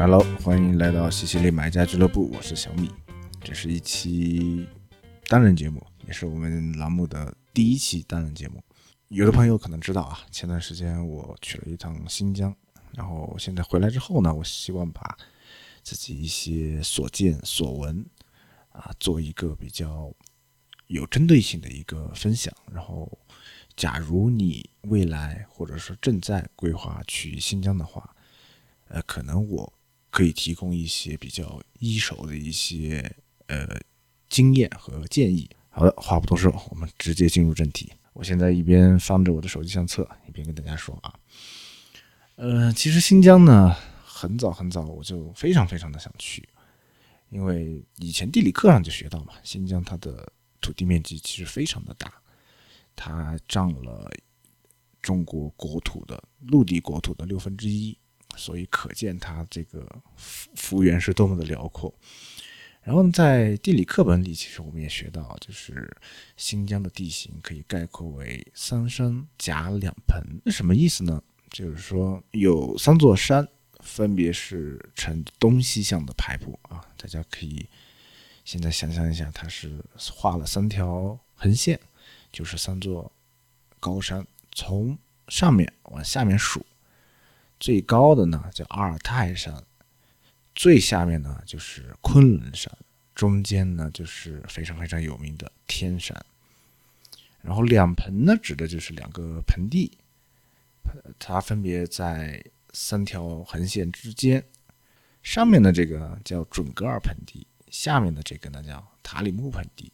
[0.00, 2.90] Hello，欢迎来到西西里买家俱乐部，我是小米。
[3.44, 4.66] 这是一期
[5.28, 8.64] 单人节目，也是我们栏目的第一期单人节目。
[9.08, 12.56] 有的朋友可能知道啊，前段时间我去了一趟新疆，
[12.94, 15.18] 然后现在回来之后呢，我希望把
[15.82, 18.02] 自己一些所见所闻
[18.70, 20.10] 啊，做一个比较
[20.86, 22.50] 有针对性的一个分享。
[22.72, 23.18] 然后，
[23.76, 28.16] 假如你未来或者说正在规划去新疆的话，
[28.88, 29.70] 呃，可能我
[30.10, 33.14] 可以提供一些比较一手的一些
[33.46, 33.80] 呃
[34.28, 35.48] 经验和建议。
[35.68, 37.92] 好的，话不多说，我们直接进入正题。
[38.12, 41.14] 我现在一边翻着我的手机相册，一边跟大家说啊，
[42.34, 46.46] 呃，其实新疆呢，很早很早我就非常非常的想去，
[47.28, 52.12] 因为以前地理课上就学到嘛，新疆它的土地面积其实非常的大，
[52.96, 54.10] 它占了
[55.00, 57.96] 中国国土的陆地国土的六分之一。
[58.36, 59.86] 所以可见它这个
[60.16, 61.94] 幅幅员是多么的辽阔。
[62.82, 65.94] 然后在地理课本里，其实我们也学到，就是
[66.36, 70.22] 新疆的地形可以概括为三山夹两盆。
[70.44, 71.22] 那什么意思呢？
[71.50, 73.46] 就是说有三座山，
[73.80, 76.80] 分别是呈东西向的排布啊。
[76.96, 77.66] 大家可以
[78.46, 81.78] 现在想象一下，它是画了三条横线，
[82.32, 83.12] 就是三座
[83.78, 84.96] 高山，从
[85.28, 86.64] 上面往下面数。
[87.60, 89.62] 最高的呢叫阿尔泰山，
[90.54, 92.72] 最下面呢就是昆仑山，
[93.14, 96.18] 中间呢就是非常非常有名的天山。
[97.42, 99.98] 然后两盆呢指的就是两个盆地，
[101.18, 104.42] 它分别在三条横线之间，
[105.22, 109.92] 上面的这个叫准格尔盆地，下面的这个呢叫塔里木盆地，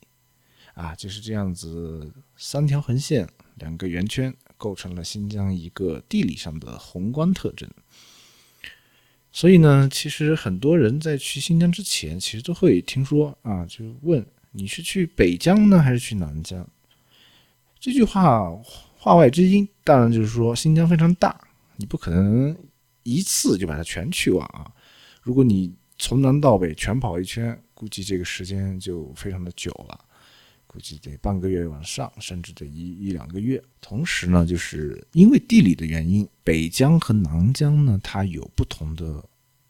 [0.75, 4.33] 啊就是这样子三条横线，两个圆圈。
[4.57, 7.69] 构成了新疆一个地理上的宏观特征，
[9.31, 16.67] 所以呢，其实很多人在去新疆之前，其实都会听说啊，就问你是去北疆呢，还是去南疆？
[17.78, 18.50] 这句话
[18.97, 21.38] 话外之音，当然就是说新疆非常大，
[21.77, 22.56] 你不可能
[23.03, 24.73] 一次就把它全去完啊。
[25.21, 30.05] 如果你从南到北全跑一圈，估计这个时间就非常的久了。
[30.76, 33.62] 估计得半个月往上，甚至得一一两个月。
[33.81, 39.25] 同时呢，就是因为地理的原因，北疆和南疆呢，它有不同的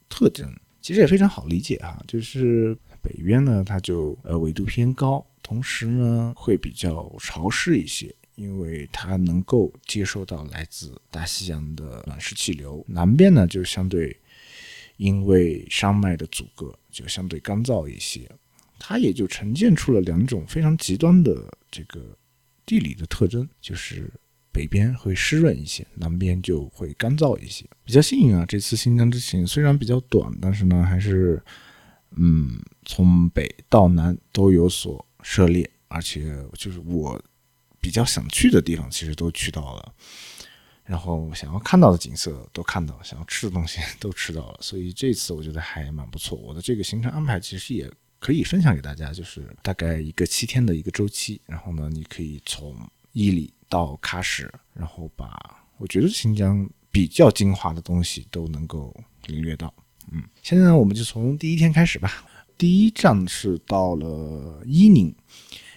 [0.09, 0.53] 特征。
[0.83, 12.85] 其实也非常好理解哈，就是北边呢，它就呃纬度偏高，同时呢会比较潮湿一些，因为它能够接收到来自大西洋的暖湿气流。
[12.89, 14.17] 南边呢就相对
[14.97, 18.29] 因为山脉的阻隔，就相对干燥一些。
[18.79, 22.17] 它也就呈现出了两种非常极端的这个
[22.65, 24.11] 地理的特征，就是
[24.53, 27.65] 北边会湿润一些，南边就会干燥一些。
[27.85, 31.43] 比较幸运啊，这次新疆之行虽然比较短，但是呢，还是
[32.17, 37.21] 嗯从北到南都有所涉猎，而且就是我
[37.81, 39.95] 比较想去的地方，其实都去到了，
[40.85, 46.37] 然后想要看到的景色都看到，想要吃的东西 都吃到了，所以这次我觉得还蛮不错。
[46.39, 47.91] 我的这个行程安排其实也。
[48.27, 52.77] 可以分享给大家，就是大概一个七天的一个周期，然后呢，你可以从
[53.13, 58.93] 伊犁到喀什，然后把我觉得新疆比较精华的东西都能够
[59.27, 59.73] 领略到。
[60.11, 62.27] 嗯，现在呢，我们就从第一天开始吧。
[62.59, 65.15] 第一站是到了伊宁，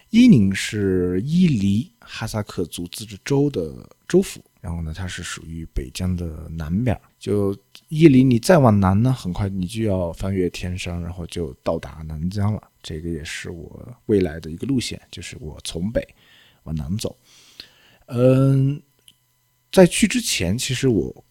[0.09, 4.44] 伊宁是伊犁哈萨克族自治州的州府。
[4.62, 12.62] 然后呢，它是属于北疆的南边，就伊犁，你再往南呢，很快你就要翻越天山，然后就到达南疆了。
[12.84, 16.06] 这个也是我未来的一个路线，就是我从北
[16.64, 17.18] 往南走。
[18.08, 18.81] 嗯，
[19.72, 21.24] 在去之前，其实我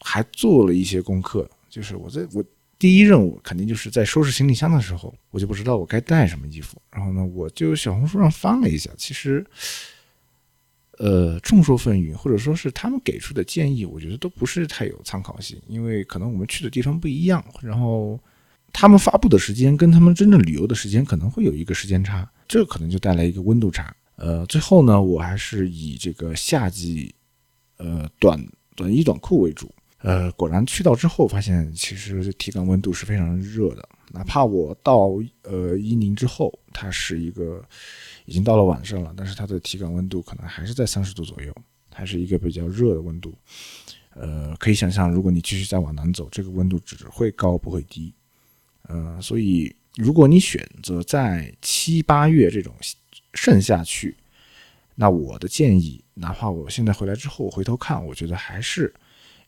[0.00, 2.44] 还做了一些功课，就是我在我
[2.78, 9.46] 第一任务肯定就是在收拾行李箱的时候，我就不知道我该带什么衣服，然后呢，我就小红书上翻了一下，其实。
[11.02, 18.20] 呃，众说纷纭，或者说是他们给出的建议，我觉得都不是太有参考性，因为可能我们去的地方不一样，然后
[18.70, 23.96] 他们发布的时间跟他们真正旅游的时间可能会有一个时间差，这可能就带来一个温度差。
[24.16, 27.14] 呃，最后呢，我还是以这个夏季，
[27.78, 28.38] 呃，短
[28.76, 29.74] 短衣短裤为主。
[30.02, 35.12] 呃，果然去到之后发现，其实体感温度是非常热的，哪怕我到
[35.44, 37.64] 呃伊宁之后，它是一个。
[38.30, 41.52] 已经到了晚上了，但是它的体感温度可能还是在三十度左右，
[41.92, 43.36] 还是一个比较热的温度。
[44.14, 48.14] 呃，可以想象，如果你继续再往南走，这个温度只会高不会低。
[48.82, 52.72] 呃，所以如果你选择在七八月这种
[53.34, 54.16] 盛夏去，
[54.94, 58.94] 那我的建议，哪怕我现在回来之后回头看，我觉得还是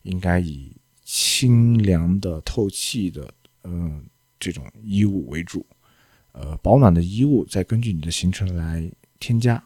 [0.01, 0.75] 应该以
[1.05, 3.33] 清凉的、透气的，
[3.63, 4.05] 嗯，
[4.37, 5.65] 这种衣物为主。
[6.33, 9.63] 呃，保暖的衣物再根据你的行程来添加。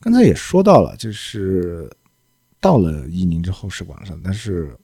[0.00, 1.90] 刚才也说到了，就是
[2.60, 4.76] 到了伊宁之后是晚上，但是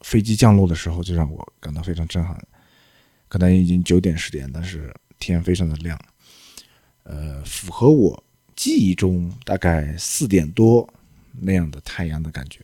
[0.00, 2.40] 飞机降落的时候就让我感到非常震撼。
[3.28, 5.98] 可能已经九点十点，但是天非常的亮，
[7.02, 8.22] 呃，符合我
[8.56, 10.88] 记忆中大概四点多
[11.40, 12.60] 那样的太阳的感觉。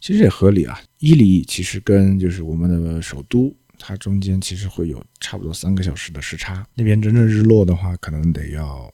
[0.00, 3.54] 其实也合理啊，伊犁其实跟就是我们的首都。
[3.78, 8.88] 它中间其实会有差不多三个小时的时差，那边真正日落的话，可能得要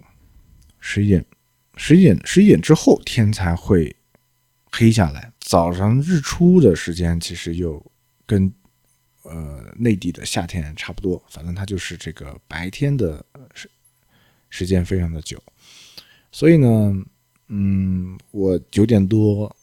[0.81, 1.23] 十一点、
[1.77, 3.95] 十一点、十一点之后天才会
[4.73, 5.31] 黑下来。
[5.41, 7.85] 早上日出的时间其实又
[8.25, 8.51] 跟
[9.25, 13.23] 呃内地的夏天差不多，反正它就是这个白天的
[13.55, 13.71] 时
[14.49, 15.43] 时间非常的久。
[16.33, 16.95] 所以呢，
[17.49, 19.55] 嗯，我九点多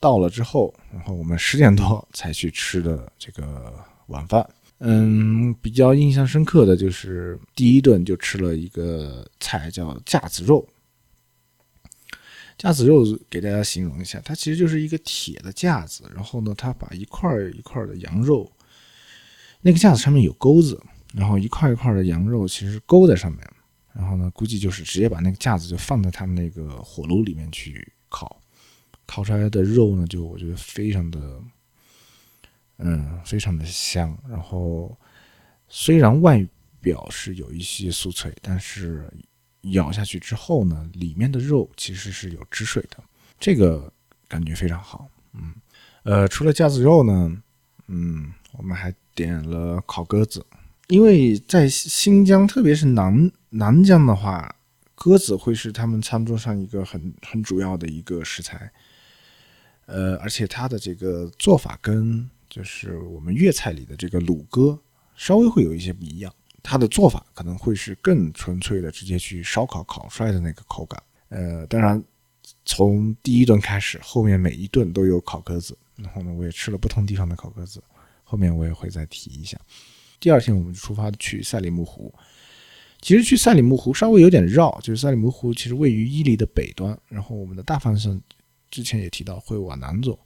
[0.00, 3.72] 到了之后，然后我们十点多才去吃的这个。
[4.08, 4.46] 晚饭，
[4.78, 10.66] 嗯，比较印象深刻的就是第一顿就吃了一个菜叫架子肉。
[12.56, 18.50] 架子肉给大家形容一下，它其实就是一个铁的架子，然后呢，它把一块一块的羊肉，
[19.60, 20.80] 那个架子上面有钩子，
[21.14, 23.40] 然后一块一块的羊肉其实勾在上面，
[23.92, 28.40] 然后呢，估计就是直接把那个架子就放在他们那个火炉里面去烤，
[29.06, 31.40] 烤出来的肉呢，就我觉得非常的。
[32.78, 34.16] 嗯，非常的香。
[34.28, 34.96] 然后
[35.68, 36.46] 虽然外
[36.80, 39.12] 表是有一些酥脆，但是
[39.72, 43.02] 咬下去之后呢，里面的肉其实是有汁水的，
[43.38, 43.92] 这个
[44.28, 45.08] 感觉非常好。
[45.34, 45.54] 嗯，
[46.04, 47.42] 呃，除了架子肉呢，
[47.88, 50.46] 嗯，我们还点了烤鸽子，
[50.86, 54.54] 因为在新疆，特别是南南疆的话，
[54.94, 58.70] 鸽子会是他们餐桌上一个很很主要的一个食材。
[59.86, 64.78] 呃，而且它的这个做法跟就是我们粤菜里的这个卤鸽，
[65.14, 66.32] 稍微会有一些不一样。
[66.62, 71.02] 它的做法可能会是更纯粹的，直接去烧烤烤出来的那个口感。
[71.28, 72.02] 呃，当然，
[72.64, 75.76] 从第一顿开始，后面每一顿都有烤鸽子。
[75.96, 77.82] 然后呢，我也吃了不同地方的烤鸽子，
[78.22, 79.58] 后面我也会再提一下。
[80.20, 82.12] 第二天我们就出发去赛里木湖。
[83.00, 88.20] 其实去赛里木湖稍微有点绕，就是赛里木湖其实位于伊犁的北端，然后我们的大方向
[88.70, 90.18] 之前也提到会往南走。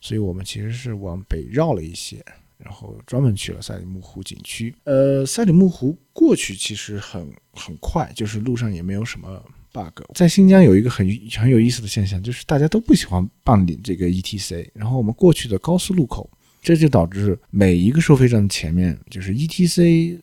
[0.00, 2.24] 所以我们其实是往北绕了一些，
[2.56, 4.74] 然后专门去了赛里木湖景区。
[4.84, 9.42] 呃，赛里木湖过去其实很很快，就是路上也没有什么
[9.72, 10.02] bug。
[10.14, 11.06] 在新疆有一个很
[11.38, 14.70] 很有意思的现象，就是大家都不喜欢办理这个 ETC。
[14.72, 16.30] 然后我们过去的高速路口，
[16.62, 20.20] 这就导致每一个收费站前面就是 ETC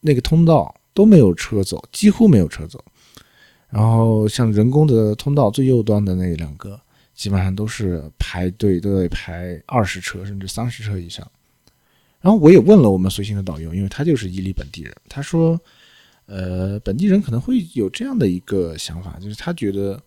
[0.00, 2.84] 那个通道都没有车走，几乎没有车走。
[3.70, 6.80] 然后像人工的通道最右端的那两个。
[7.14, 11.30] 基本上都是排队都得排二十车甚至三十车以上，
[12.20, 15.60] 然后我也问了我们随行的导游，因为他就是伊犁本地人，他说，
[16.26, 20.02] 呃，本地人可能会有这样的一个想法，就是他觉得，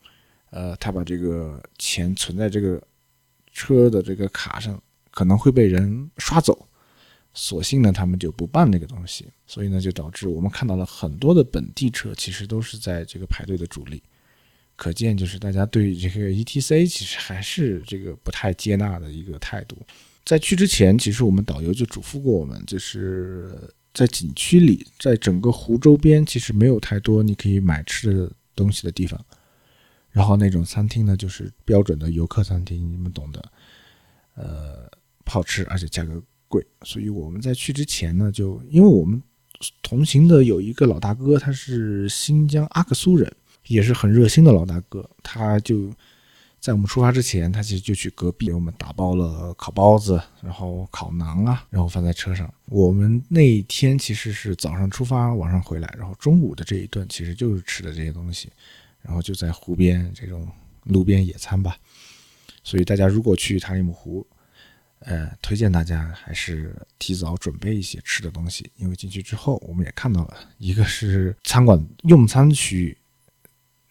[0.50, 2.82] 呃，他把这个钱存在这个
[3.54, 4.82] 车的这个卡上，
[5.12, 6.68] 可能会被人刷走，
[7.34, 14.04] 索性呢他们就不办这个东西，所以呢就导致我们看到了很多的本地车其实都是在这个排队的主力。
[14.78, 19.76] 可见，就是大家对这个 ETC 其实还是这个不太接纳的一个态度。
[20.24, 23.60] 在去之前，其实我们导游就嘱咐过我们，就是
[23.92, 29.20] 在景区里，在整个湖周边，其实没有太多你可以买吃的东西的地方。
[30.12, 33.52] 然后那种餐厅呢，就是标准的游客餐厅，你们懂的，
[34.36, 34.90] 呃，
[35.26, 36.64] 好吃而且价格贵。
[36.84, 39.20] 所以我们在去之前呢，就因为我们
[39.82, 43.32] 同行的有一个老大哥，他是新疆阿克苏人。
[43.68, 45.92] 也是很热心的老大哥，他就
[46.60, 52.52] 在我们出发之前，他其实就去隔壁给我们打包了烤包子，然后烤馕啊，然后放在车上。
[52.66, 58.52] 我们那一天其实是早上出发，晚上回来，然后中午的这一顿其实就是吃的这些东西，
[59.02, 60.48] 然后就在湖边这种
[60.84, 61.78] 路边野餐吧。
[62.64, 64.26] 所以大家如果去塔里木湖，
[65.00, 72.97] 呃，推荐大家还是提早准备一些吃的东西，因为进去之后我们也看到了，一个是餐馆用餐区域。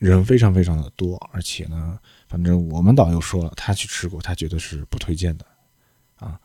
[0.07, 1.99] 人非常非常的多，而且呢，
[2.29, 5.47] 反正我们导游说了，他去吃过，他觉得是不推荐的，
[6.17, 6.41] 啊。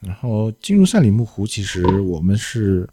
[0.00, 2.88] 然后进入赛里木湖，其实我们是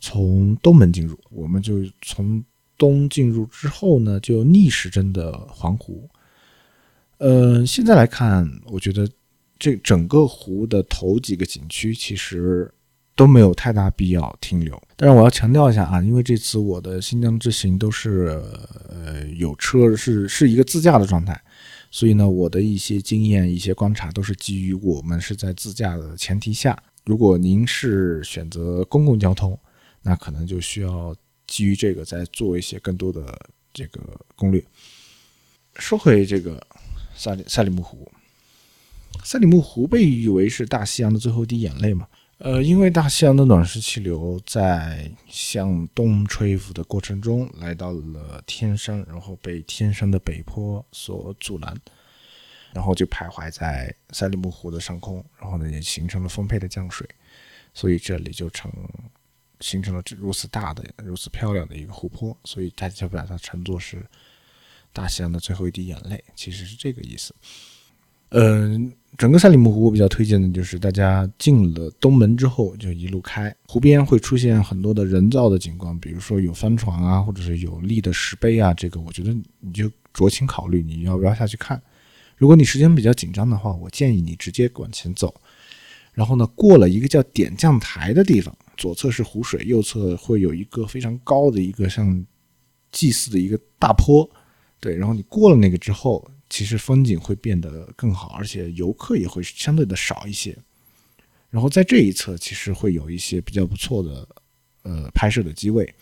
[0.00, 2.44] 从东门进入，我们就从
[2.76, 6.08] 东进入之后呢，就逆时针的环湖。
[7.18, 9.08] 呃，现在来看，我觉得
[9.58, 12.72] 这整个湖的头几个景区其实。
[13.16, 18.40] 都没有太大必要停留，但是我要强调一下啊，因为这次我的新疆之行都是
[18.90, 21.40] 呃有车，是是一个自驾的状态，
[21.90, 26.78] 所以呢，我的一些经验、一些观察都是基于我们是在自驾的前提下。
[27.06, 29.58] 如果您是选择公共交通，
[30.02, 33.34] 那可能就需要基于这个再做一些更多的
[33.72, 34.00] 这个
[34.34, 34.62] 攻略。
[35.76, 36.60] 说回这个
[37.14, 38.10] 萨里萨里木湖，
[39.24, 42.06] 萨里木湖被誉为是大西洋的最后一滴眼泪嘛？
[42.38, 51.74] 呃，因为大西洋的暖湿气流在向东吹拂的过程中，来到了天山，然后被天山的北坡所阻拦，
[52.74, 57.08] 然后就徘徊在赛里木湖的上空，然后呢也形成了丰沛的降水，
[57.72, 58.70] 所以这里就成
[59.60, 64.04] 形成了如此大的、如此漂亮的一个湖泊，所以大家把它称作是
[64.92, 67.34] 大西洋的最后一滴眼泪，其实是这个意思。
[68.30, 68.92] 嗯。
[69.18, 81.82] 整个赛里木湖我比较推荐的就是大家进了东门之后就一路开，湖边会出现很多的人造的景观，比如说有帆船啊，或者是有立的石碑啊，这个我觉得你就酌情考虑你要不要下去看。
[82.36, 85.34] 如果你时间比较紧张的话，我建议你直接往前走，
[86.12, 92.22] 然后呢过了一个叫点将台的地方，左侧是湖水，右侧会有一个非常高的一个像
[92.92, 94.30] 祭祀的一个大坡，
[94.78, 96.22] 对，然后你过了那个之后。
[96.48, 100.56] 其实风景会变得更好，而且游客也会相对的少一些。
[101.50, 104.28] 然后在这一侧，其实会有一些比较不错的
[104.82, 105.92] 呃拍摄的机位。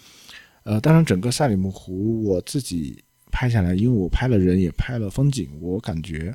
[0.65, 6.35] 呃，当然整个赛里木湖我自己拍下来，因为我拍了人也拍了风景，我感觉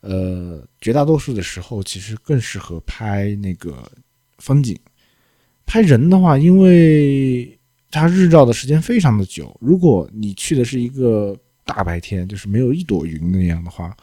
[0.00, 3.90] 呃绝大多数的时候其实更适合拍那个
[4.38, 4.78] 风景。
[5.66, 7.58] 拍人的话，因为
[7.90, 11.38] 它日照的时间非常的久，如果你去的是一个。
[11.72, 13.96] 大白天就是没有一朵云那样的话，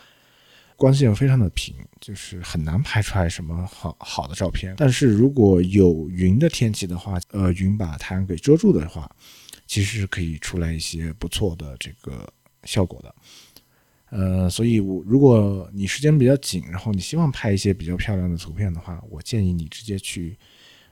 [0.78, 4.74] 光线非常的平，就是很难拍出来什么好好的照片。
[4.78, 9.14] 但是如果有云的天气的话，呃，云把太阳给遮住的话，
[9.66, 12.26] 其实是可以出来一些不错的这个
[12.64, 13.14] 效果的。
[14.12, 20.38] 呃，所以我如果你时间比较紧，然后你希望拍一些比较漂亮的图片的话，我建议你直接去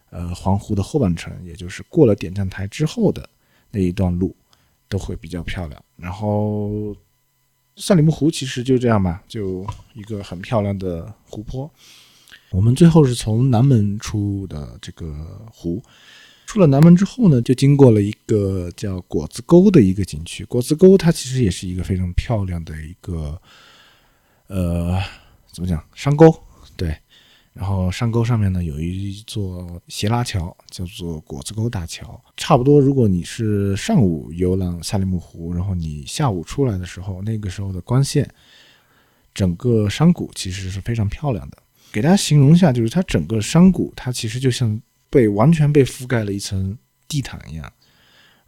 [0.10, 3.30] 呃黄湖的后半程，也就是过了点将台之后的
[3.72, 4.36] 那一段路。
[4.88, 5.85] 都会比较漂亮。
[5.98, 6.96] 然后，
[7.78, 11.70] 赛里木湖其实就这样吧，就一个很漂亮的湖泊。
[12.52, 15.82] 我们最后是从南门出的这个湖，
[16.46, 20.46] 出了南门之后呢，就经过了一个叫果子沟的一个景区。
[20.46, 23.42] 果子沟它其实也是一个非常漂亮的一个，
[24.48, 25.02] 呃，
[25.52, 26.44] 怎么讲山沟？
[26.78, 26.96] 对。
[27.56, 32.22] 然后山沟上面呢有一座斜拉桥，叫做果子沟大桥。
[32.36, 38.30] 差不多，如果你是上午游览赛里木湖，然后你下午出来的时候，那个时候的光线，
[39.34, 41.58] 整个山谷其实是非常漂亮的。
[41.94, 44.78] 给大家形容一下，就是它整个山谷，它其实就像
[45.10, 47.72] 被完全被覆盖了一层地毯一样。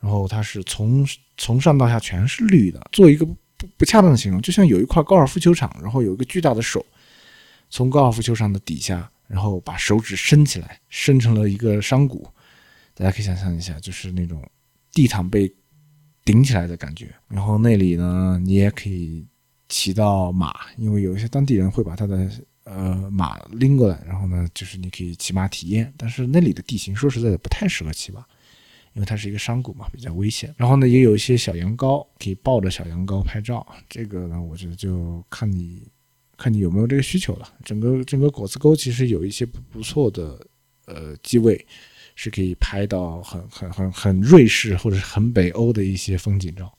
[0.02, 2.86] 然后它是从从上到下全是绿的。
[2.92, 6.86] 做一个不不恰当的形容，就像有一块高尔夫球场，然后有一个巨大的手。
[7.69, 12.27] 从高尔夫球场的底下，然后把手指伸起来，伸成了一个山谷。
[12.93, 14.41] 大家可以想象一下，就是那种
[14.91, 15.53] 地毯被
[16.25, 17.13] 顶起来的感觉。
[17.27, 19.25] 然后那里呢，你也可以
[19.69, 22.29] 骑到马，因为有一些当地人会把他的
[22.63, 25.93] 呃马拎过来，然后呢，就是你可以骑马体验。
[25.95, 28.25] 但是那里的地形说实在的不太适合骑马，
[28.93, 30.51] 因为它是一个山谷嘛，比较危险。
[30.57, 33.67] 然后呢，也有一些小羊羔，可以抱着小羊羔拍照。
[33.88, 35.88] 这个呢，我觉得就看你。
[36.38, 37.53] 看你有没有这个需求了。
[37.65, 40.39] 整个整个果子沟其实有一些不不错的
[40.86, 41.65] 呃机位，
[42.15, 46.72] 是可以拍到很很很很瑞士或者很北欧的一些风景照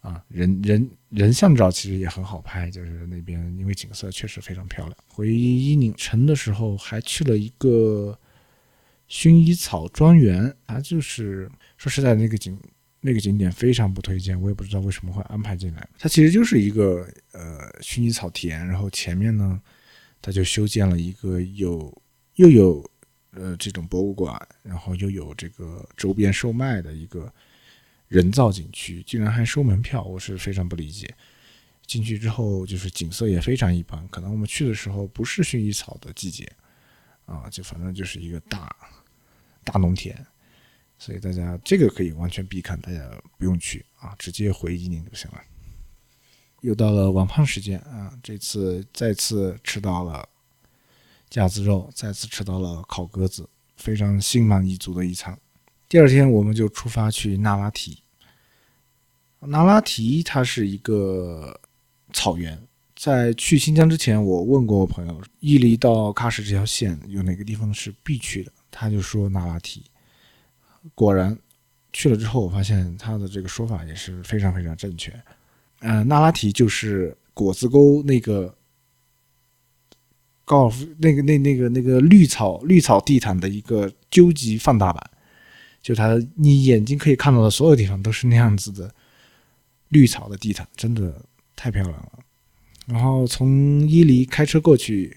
[0.00, 4.96] 啊，人人人像照其实也很好拍，就是那边因为景色确实非常漂亮。
[5.06, 8.18] 回伊宁城的时候还去了一个
[9.08, 12.58] 薰衣草庄园，它就是说实在那个景。
[13.06, 15.88] 那个景点非常不推荐，我也不知道为什么会安排进来。
[15.96, 19.62] 它其实就是一个呃薰衣草田，然后前面呢，
[20.20, 22.02] 它就修建了一个有
[22.34, 22.90] 又有
[23.30, 27.32] 呃这种博物馆，然后又有这个周边售卖的一个
[28.08, 31.14] 人造景区，竟然还收门票，我是非常不理解。
[31.86, 36.44] 进去之后就是景色也非常一般，可能我们去的时候不是薰衣草的季节
[37.26, 38.74] 啊，就反正就是一个大
[39.62, 40.26] 大农田。
[40.98, 43.00] 所以大家这个可以完全避开，大家
[43.38, 45.40] 不用去啊，直接回伊宁就行了。
[46.62, 50.28] 又到了晚饭时间啊，这次再次吃到了
[51.28, 55.38] 架子肉，再次吃到了烤鸽子，非常心满意足的一餐。
[55.88, 58.02] 第二天我们就出发去那拉提。
[59.40, 61.60] 那拉提它是一个
[62.12, 62.60] 草原，
[62.96, 69.84] 在去新疆之前，我问过我朋友，伊犁到喀什这条线有哪个地方是必去的，他就说那拉提。
[70.94, 71.36] 果然
[71.92, 75.12] 去了之后，我发现他的这个说法也是非常非常正确。
[75.80, 78.54] 嗯，那拉提就是果子沟那个
[80.44, 85.10] 高尔夫那个那那个那个绿草绿草地毯的一个究极放大版，
[85.82, 88.94] 就它你眼睛可以看到的所有地方都是那样子的
[89.88, 91.22] 绿草的地毯，真的
[91.54, 92.12] 太漂亮了。
[92.86, 95.16] 然后从伊犁开车过去，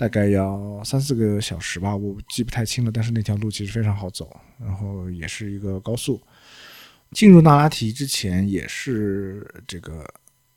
[0.00, 2.90] 大概要三四个小时吧，我记不太清了。
[2.90, 6.18] 但是那条路其实非常好走，然后也是一个高速。
[7.12, 10.02] 进入那拉提之前，也是这个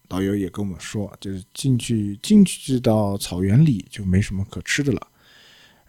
[0.08, 5.08] 导游也跟我们说，就是进去进去到草原里就没什么可吃的了。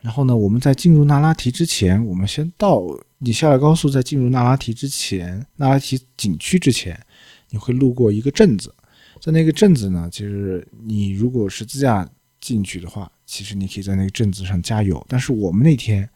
[0.01, 2.83] 然后呢，我们在进入那拉提之前，我们先到
[3.19, 7.01] 你下了高速，在进入那拉提之前，那拉提景区之前，
[7.51, 8.75] 你会路过一个镇子。
[9.21, 12.07] 在那个镇子呢，其实你如果是自驾
[12.41, 15.04] 进去的话，其实你可以在那个镇子上加油。
[15.09, 16.09] 但是我们那天，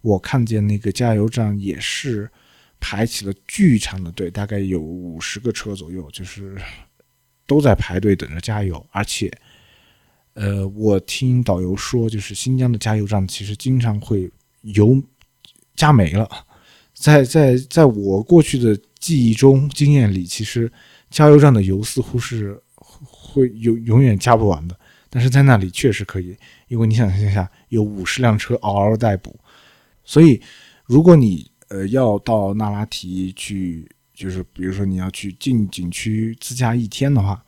[0.00, 2.30] 我看见那个加油站也是
[2.80, 6.56] 排起了巨长的队，大概有五十个车左右，就是
[7.46, 8.86] 都在排队等着加油。
[8.90, 9.30] 而且，
[10.34, 14.30] 呃，我听导游说，就是新疆的加油站其实经常会
[14.62, 15.02] 油
[15.76, 16.28] 加没了。
[16.94, 20.70] 在在在我过去的记忆中、经验里，其实。
[21.10, 24.76] 加油站的油似乎是会永永远加不完的，
[25.14, 29.38] 但是在那里确实可以，因为你想象一下，有五十辆车嗷嗷待哺，
[30.04, 30.42] 所以
[30.86, 37.40] 如果你呃要到那拉提去，就是比如说你要去进景区自驾一天的话，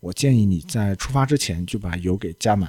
[0.00, 2.68] 我建议你在出发之前就把油给加满，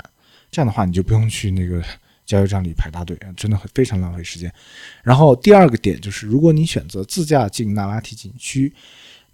[0.51, 1.83] 这样的话你就不用去那个
[2.23, 4.53] 加油站里排大队啊，真的很非常浪费时间。
[5.01, 8.71] 然后第二个点就是，如果你选择自驾进那拉提景区。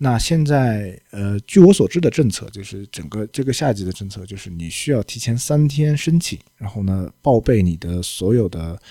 [0.01, 8.81] 那现在，呃，据我所知的政策，就是整个这个夏季的政策，就是你需要提前三天申请，然后呢，报备你的所有的，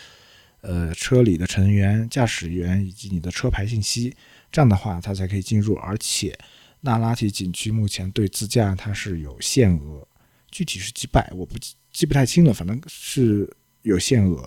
[0.60, 4.14] 呃，车里的成员、驾驶员以及你的车牌信息，
[4.52, 5.76] 这样的话，它才可以进入。
[5.76, 6.38] 而且，
[6.82, 10.06] 那拉提景区目前对自驾它是有限额，
[10.50, 11.56] 具体是几百，我不
[11.90, 14.47] 记不太清了，反正是有限额。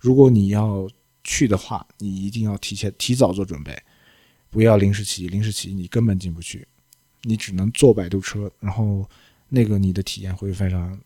[0.00, 0.88] 如果你要
[1.22, 3.78] 去的话，你一定要提前提早做准备。
[4.50, 6.66] 不要临时起，临时起你根本进不去，
[7.22, 9.06] 你只能坐摆渡车，然后
[9.48, 10.98] 那个你的体验会非常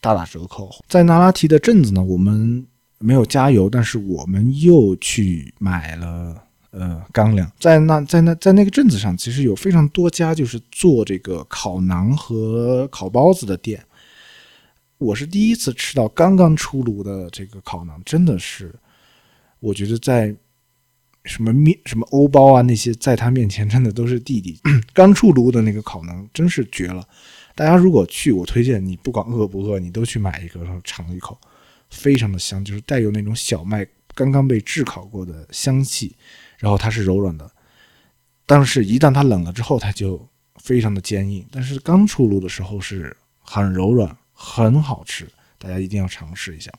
[0.00, 0.70] 大打折扣。
[0.88, 2.66] 在那拉提的镇子呢，我们
[2.98, 6.36] 没有加油，但是我们又去买了
[6.70, 7.50] 呃干粮。
[7.58, 13.82] 在那在那在那个镇子上，其实有非常多家就是做这个烤馕和烤包子的店。
[14.98, 18.74] 我是第一次吃到刚刚出炉的这个烤馕，真的是，
[19.60, 20.36] 我觉得在。
[21.24, 24.60] 什么面、什么欧包啊，那些在他面前真的都是弟弟。
[24.92, 27.06] 刚出炉的那个烤馕真是绝了！
[27.54, 31.38] 大家如果去，我推荐你，不管饿不饿，你都去买一个，然后尝一口，
[31.90, 36.16] 非常的香，就是带有那种小麦刚刚被炙烤过的香气，
[36.58, 37.50] 然后它是柔软的，
[38.46, 41.46] 但是一旦它冷了之后，它就非常的坚硬。
[41.52, 46.72] 但是刚出炉的时候是很柔软，很好吃，大家一定要尝试一下。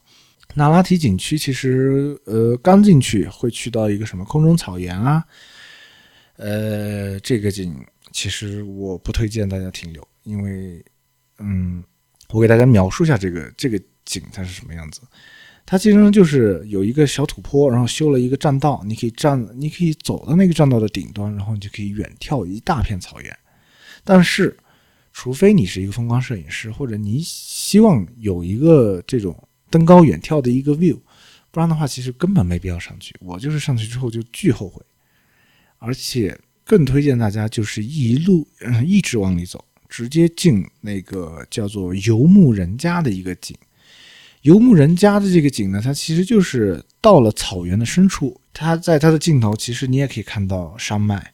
[0.55, 5.23] 那拉提景区其实，呃，刚进去会去到一个什么空中草原啊，
[6.35, 7.75] 呃，这个景
[8.11, 10.85] 其实我不推荐大家停留，因为，
[11.39, 11.83] 嗯，
[12.29, 15.01] 我给大家描述一下这个这个景它是什么样子。
[15.65, 23.35] 它其实就是有一个小土坡，然后修了一个栈道，你可以站，你可以走到那个栈道的顶端，然后你就可以远眺一大片草原。
[24.03, 24.55] 但是，
[25.11, 29.35] 除非你是一个风光摄影师，或者你希望有一个这种。
[29.73, 30.99] 登高远眺的一个 view，
[31.49, 33.15] 不然的话，其实根本没必要上去。
[33.19, 34.79] 我就是上去之后就巨后悔，
[35.79, 43.57] 而且更推荐大家就是一路嗯一直往里走，直接进那个叫做游牧人家的一个景。
[44.43, 51.33] 游牧人家的这个景呢，它其实就是到了草原的深处，它在它的尽头，其实你也可以看到山脉。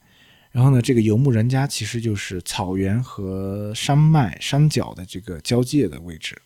[0.51, 6.41] 然后呢，这个游牧人家其实就是草原和山脉山脚的这个交界的位置。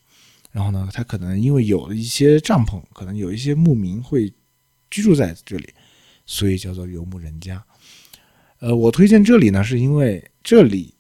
[0.54, 4.32] 然后呢，他可能因为有了一些帐篷，可能有一些牧民会
[4.92, 5.68] 居住在这里，
[6.28, 7.62] 所以叫做游牧人家。
[8.60, 10.94] 呃，我推荐这里呢，是因为这里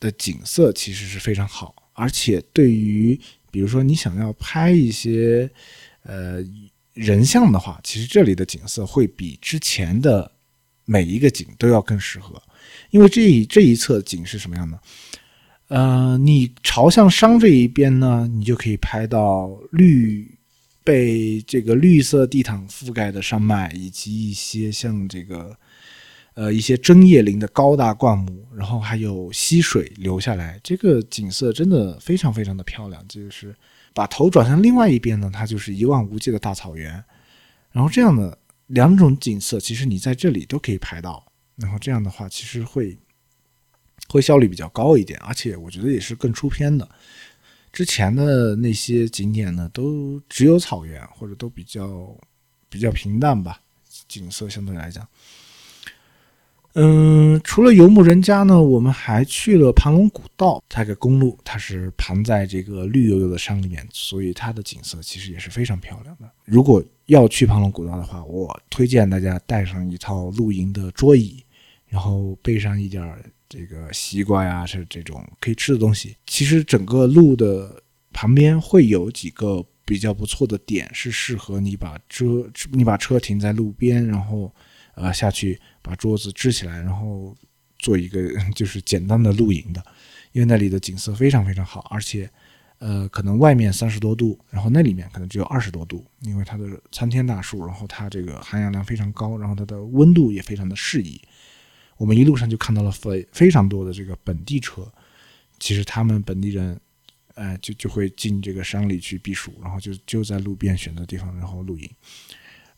[0.00, 5.48] 的景色其实是非常好，而且对于比如说你想要拍一些
[6.04, 6.42] 呃
[6.94, 10.32] 人像的话，其实这里的景色会比之前的
[10.86, 12.42] 每一个景都要更适合。
[12.90, 14.80] 因为这一这一侧景是什么样的？
[15.68, 20.30] 呃，你朝向山这一边呢，你就可以拍到绿
[20.84, 25.56] 被这个绿色地毯覆盖的山脉，以及一些像这个
[26.34, 33.02] 呃一些针叶林的高大灌木，然后还有溪水流下来，这个景色真的非常非常的漂亮。
[33.08, 33.54] 就是
[33.94, 36.92] 把头转向另外一边呢，它就是一望无际的大草原，
[37.72, 41.24] 然后这样的两种景色，其实你在这里都可以拍到，
[41.56, 42.98] 然后这样的话，其实会。
[44.08, 46.88] 会效率比较高一点，而且我觉得也是更出片的。
[47.72, 52.16] 之前的那些景点呢，都只有草原或者都比较
[52.68, 53.60] 比较平淡吧，
[54.06, 55.06] 景色相对来讲。
[56.76, 60.60] 嗯，除了游牧人家呢，我们还去了盘龙古道。
[60.68, 66.28] 它个公路，它是盘在这个绿油油的山里面，所以它的景色其实也是非常漂亮的。
[66.44, 71.44] 如果要去盘龙古道的话，我推荐大家带上一套露营的桌椅，
[71.86, 73.02] 然后备上一点
[73.54, 76.16] 这个西瓜呀，是这种可以吃的东西。
[76.26, 84.52] 其实整个路的旁边会有几个比较不错的点，是适合你把车你把车停在路边，然后
[84.94, 85.60] 呃下去。
[85.86, 87.36] 把桌子支起来，然后
[87.78, 88.18] 做一个
[88.56, 89.84] 就是简单的露营的，
[90.32, 92.26] 因为那里的景色非常非常好，而且，
[92.78, 101.20] 呃，可能外面三十多度，然后那里面可能只有二十多度，因为它的参天大树，然后它这个含氧量非常高，然后它的温度也非常的适宜。
[101.96, 104.90] 我们一路上就看到了非非常多的这个本地车，
[105.58, 106.80] 其实他们本地人，
[107.34, 111.88] 呃，就就会进这个山里去避暑，然后就就在路边选择地方然后露营。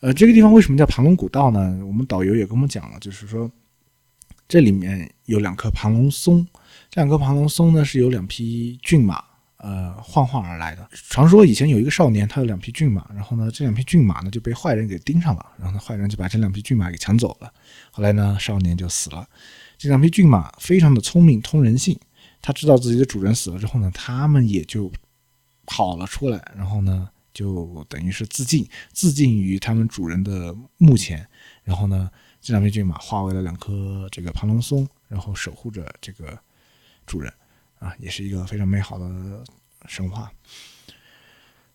[0.00, 1.80] 呃，这个地方为什么叫盘龙古道呢？
[1.86, 3.50] 我们导游也跟我们讲了，就是说
[4.46, 6.46] 这里面有两棵盘龙松，
[6.90, 9.24] 这两棵盘龙松呢是有两匹骏马
[9.58, 10.88] 呃幻化而来的。
[10.92, 17.52] 传说以前有一个少年，他有两匹骏马，然后呢这两匹骏马呢就被坏人给盯上了，然后呢坏人就把这两匹骏马给抢走了。
[17.90, 19.28] 后来呢少年就死了。
[19.78, 21.98] 这两匹骏马非常的聪明，通人性，
[22.40, 24.90] 他知道自己的主人死了之后呢，他们也就
[25.66, 27.08] 跑了出来，然后呢。
[27.36, 31.28] 就等于是自尽，自尽于他们主人的墓前。
[31.64, 36.38] 然后呢，这两匹骏马化为了两棵这个盘龙松，然后守护着这个
[37.04, 37.30] 主人，
[37.98, 39.44] 也是一个非常美好的
[39.86, 40.30] 神话。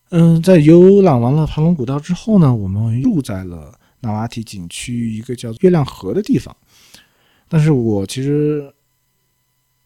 [0.10, 6.56] 嗯，在游览完了盘龙古道之后呢，我们住在了纳瓦提景区一个叫月亮河的地方。
[7.48, 8.74] 但是我其实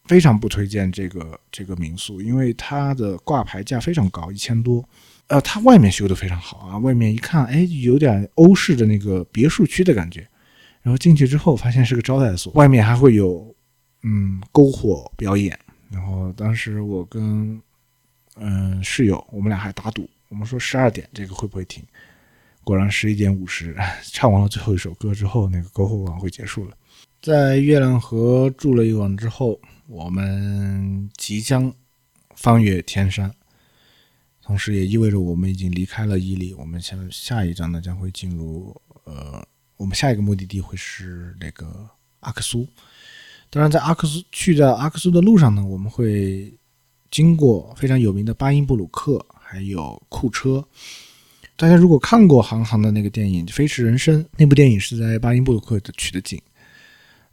[0.06, 4.84] 非常不推荐这个这个民宿，因为它的挂牌价非常高，一千多。
[5.28, 10.28] 呃，它外面修的非常好啊，外面一看，哎，有点欧式的那个别墅区的感觉。
[10.82, 13.56] 然后进去之后，发现是个招待所，外面还会有
[14.04, 15.60] 嗯篝火表演。
[15.90, 17.62] 然后当时我跟
[18.36, 21.84] 嗯室友，我们俩还打赌，我们说十二点这个会不会停？
[22.64, 23.76] 果然十一点五十，
[24.12, 26.76] 唱完了最后一首歌之后，那个篝火晚会结束了。
[27.22, 31.74] 在月亮河住了一晚之后，我们即将
[32.36, 33.34] 翻越天山。
[34.42, 39.44] 同时也意味着我们已经离开了伊犁，我们下下一站呢将会进入呃，
[39.76, 42.68] 我们下一个目的地会是那个阿克苏。
[43.56, 46.54] 当然，在阿克苏去到阿克苏的路上呢，我们会
[47.10, 50.62] 经过非常有名的巴音布鲁克，还有库车。
[51.56, 56.38] 大家如果看过韩寒的那个电影《飞驰人生》，那部电影是在巴音布鲁克的取的景。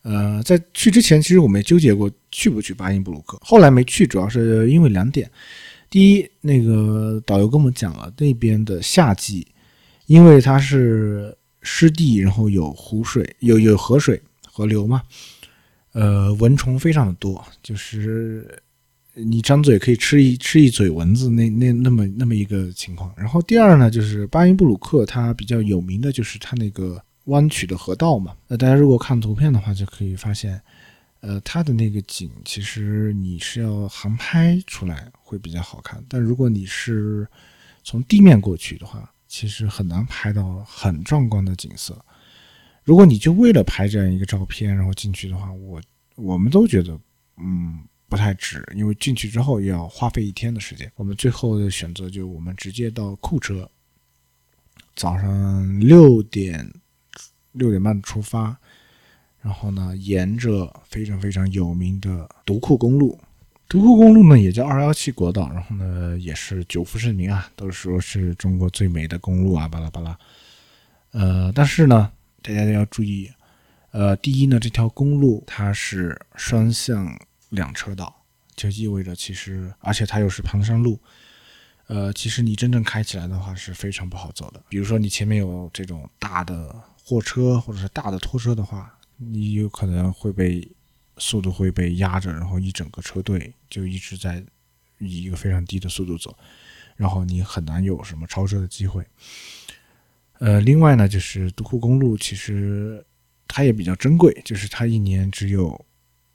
[0.02, 5.28] 呃，在去之前，其实我们也纠结过去不去巴音布鲁克，后来没去，主要是因为两点。
[5.90, 9.44] 第一，那个导游跟我们讲了，那边的夏季，
[10.06, 15.02] 因为它是湿地，然后有湖水，有有河水、河流嘛，
[15.92, 18.62] 呃，蚊虫非常的多，就是
[19.14, 23.12] 你张嘴可以吃一吃一嘴蚊子，那那那么那么一个情况。
[23.16, 28.34] 然后第二呢，就是巴音布鲁克，它比较有名的就是它那个弯曲的河道嘛。
[28.48, 30.60] 那大家如果看图片的话，就可以发现。
[31.24, 37.24] 呃，它的那个景其实你是要航拍出来会比较好看，但如果你是
[37.84, 41.96] 从地面过去的话，其实很难拍到很壮观的景色。
[42.84, 45.80] 如果你就为了拍这样一个照片然后进去的话，我
[46.16, 46.98] 我们都觉得
[47.36, 50.90] 嗯不太值，因为进去之后要花费一天的时间。
[50.96, 53.70] 我们最后的选择就我们直接到库车，
[54.94, 56.70] 早上六点
[57.52, 58.56] 六点半出发。
[59.40, 63.18] 然后呢，沿着非常非常有名的独库公路，
[63.68, 70.16] 独库公路呢也叫二幺七国道，然后呢也是久负盛名啊，都说是中国最美的公路啊，巴拉巴拉。
[71.10, 73.30] 呃，但是呢，大家都要注意，
[73.92, 77.18] 呃，第一呢，这条公路它是双向
[77.50, 78.24] 两车道，
[78.54, 80.98] 就意味着其实，而且它又是盘山路，
[81.86, 84.62] 呃，其实你真正开起来的话是非常不好走的。
[84.68, 86.74] 比如说你前面有这种大的
[87.04, 88.98] 货车或者是大的拖车的话。
[89.24, 90.66] 你有可能会被
[91.16, 94.44] 速度会被压着，然后一整个车队就一直在
[94.98, 96.36] 以一个非常低的速度走，
[96.96, 99.06] 然后你很难有什么超车的机会。
[100.42, 103.04] 呃，另外呢，就是独库公路其实
[103.46, 105.86] 它也比较珍贵，就是它一年只有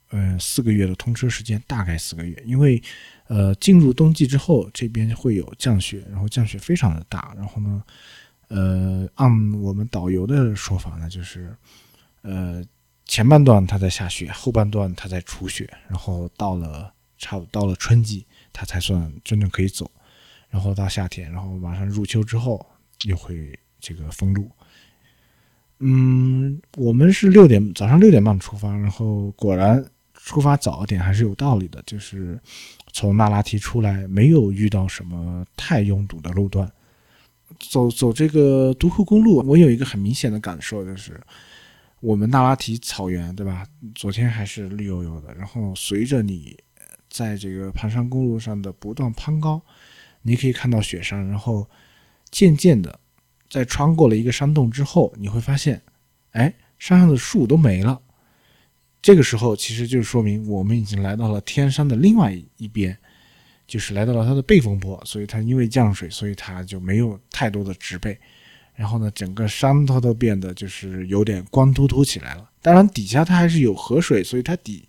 [0.08, 2.82] 呃四个月的通车时间，大概四个月，因为
[3.26, 7.82] 呃进入冬季之后这边会有降雪，然后降雪非常的大，然后呢，
[8.48, 11.54] 呃按我们导游的说法呢，就是
[12.22, 12.64] 呃。
[13.10, 19.90] 前半段它在下雪，后半段它在除雪，然后到了差不到了春季，它才算真正可以走。
[20.50, 22.66] 然后到夏天，然后马上入秋之后
[23.04, 24.50] 又会这个封路。
[25.80, 32.38] 嗯，我们是六点早上六点半出发，然后果然出发早一点还是有道理的，就是
[32.92, 36.70] 从那拉提出来没有遇到什么太拥堵的路段。
[37.58, 41.18] 走走这个独库公路，我有一个很明显的感受，就是
[42.00, 43.66] 我们那拉提草原，对吧？
[43.94, 46.56] 昨天还是绿油油的，然后随着你
[47.08, 49.60] 在这个盘山公路上的不断攀高，
[50.22, 51.68] 你可以看到雪山，然后
[52.30, 53.00] 渐渐的
[53.48, 55.82] 在穿过了一个山洞之后，你会发现，
[56.32, 58.00] 哎，山上的树都没了。
[59.00, 62.96] 这个时候，其实就是说明我们已经来到了天山的另外一边。
[63.66, 68.18] 就是来到了它的背风坡，所以它因为降水，所以它就没有太多的植被。
[68.74, 72.48] 然后呢，整个山它都变得就是有点光秃秃起来了。
[72.62, 74.88] 当然底下它还是有河水，所以它底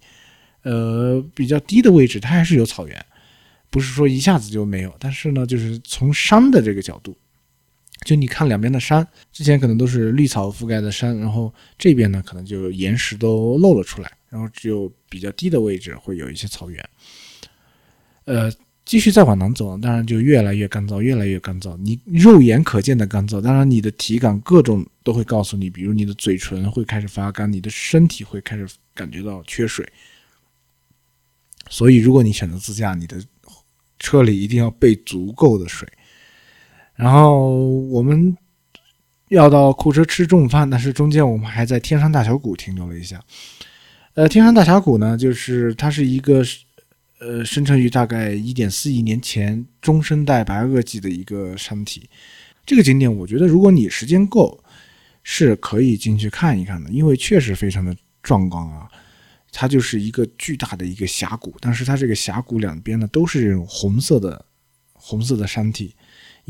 [0.61, 3.05] 呃比较低的位置它还是有草原，
[3.69, 4.95] 不是说一下子就没有。
[4.97, 7.17] 但是呢，就是从山的这个角度，
[8.05, 16.89] 就你看两边的山，之前可能都是绿草覆盖的山，然后这边呢可能就岩石都露了出来，然后只有比较低的位置会有一些草原，
[18.25, 18.51] 呃。
[18.85, 21.77] 继续再往南走，当然就越来越干燥，越来越干燥。
[21.77, 29.87] 你肉眼可见的干燥，当然你的体感各种都会告诉你，比如你的嘴唇会开始发干，你的身体会开始感觉到缺水。
[31.69, 33.23] 所以，如果你选择自驾，你的
[33.99, 35.87] 车里一定要备足够的水。
[36.99, 37.55] 然后
[37.87, 38.35] 我们
[39.29, 43.23] 要到库车吃中午饭，但是中间我们还在天山大峡谷停留了一下。
[44.13, 46.43] 呃，天山大峡谷呢，就是它是一个。
[47.21, 52.09] 呃，生成于大概一点四亿年前中生代白垩纪的一个山体，
[52.65, 54.57] 这个景点我觉得如果你时间够，
[55.21, 58.89] 是可以进去看一看的，因为确实非常的壮观啊。
[59.51, 64.45] 它就是一个巨大的一个峡谷，但是它这个峡谷两边呢都是这种红色的
[64.93, 65.93] 红色的山体，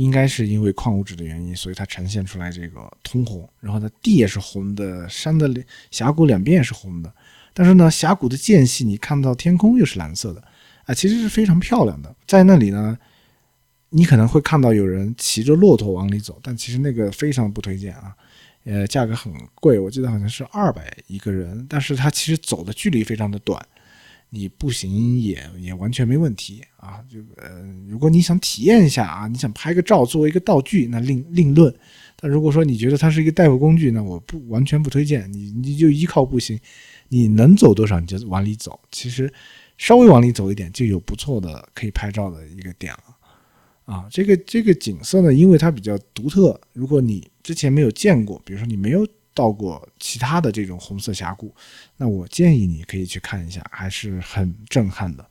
[0.03, 3.47] 应该是因为矿物质的原因，所以它呈现出来这个通红。
[3.59, 5.49] 然后呢，地也是红的，山的
[5.91, 7.13] 峡谷两边也是红的，
[7.53, 10.41] 但是呢，峡谷的间隙你看到天空又是蓝色的。
[10.85, 12.15] 啊，其实是非常漂亮的。
[12.25, 12.97] 在那里呢，
[13.89, 18.15] 你可能会看到有人骑着骆驼往里走，但其实那个非常不推荐啊。
[18.63, 23.61] 呃，价格很贵，我记得好像是二百一个人，但是它其实走的距离非常的短，
[24.29, 27.03] 你步行也也完全没问题啊。
[27.09, 31.73] 就呃，如果你想体验一下啊，你想拍个照作为一个道具，那另另论。
[32.15, 36.59] 但如果说你觉得它是一个代步工具，那我不完全不推荐你，你就依靠步行，
[37.07, 38.79] 你能走多少你就往里走。
[38.91, 39.31] 其实。
[39.81, 43.15] 稍微往里走一点，就有不错的可以拍照的一个点了，
[43.85, 51.53] 啊，这个这个景色呢，因为它比较独特，如果你之前没有见过，比如说你没有到过其他的这种红色峡谷，
[51.97, 55.25] 那我建议你可以去看一下，还是很震撼的。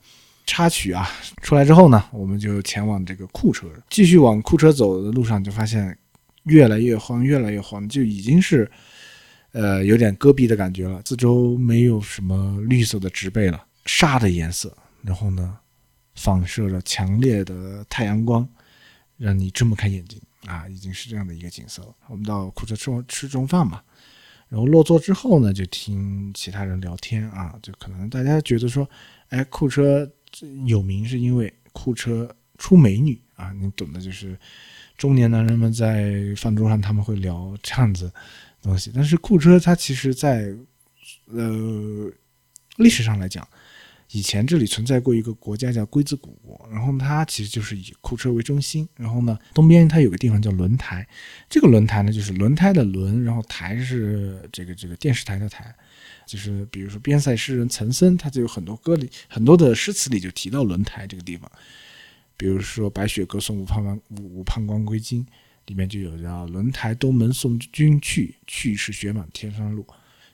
[0.45, 1.07] 插曲啊，
[1.43, 5.95] 出来之后呢，我们就前往这个库车，继续往库车走的路上，就发现
[6.45, 8.69] 越来越荒，越来越荒，就已经是
[9.51, 13.63] 呃有点戈壁的感觉了，四周没有什么绿色的植被了。
[13.85, 15.57] 沙的颜色，然后呢，
[16.15, 18.47] 反射着强烈的太阳光，
[19.17, 20.67] 让你睁不开眼睛啊！
[20.69, 21.95] 已经是这样的一个景色了。
[22.07, 23.81] 我们到库车吃吃中饭嘛，
[24.47, 28.89] 然后落座之后呢，就听其他人聊天啊，就可能大家觉得说，
[29.29, 30.09] 哎，库车
[30.65, 34.37] 有名是因为库车出美女啊，你懂的，就是
[34.97, 38.11] 中年男人们在饭桌上他们会聊这样子
[38.61, 38.91] 东西。
[38.93, 40.55] 但是库车它其实，在
[41.27, 42.11] 呃
[42.77, 43.47] 历史上来讲，
[44.11, 51.07] 以前这里存在过一个国家叫龟兹古国，然后它其实就是以库车为中心，然后呢东边它有个地方叫轮台，
[51.47, 55.71] 这个轮台呢就是轮胎的轮，然后台是这个这个电视台的台，
[56.25, 61.49] 就是比如说边塞诗人岑参，他就有很多歌里很多的诗词里就提到轮台这个地方，
[62.35, 65.23] 比如说白雪歌送武判官武判官归京，
[65.67, 69.85] 里面就有叫轮台东门送君去，去是雪满天山路，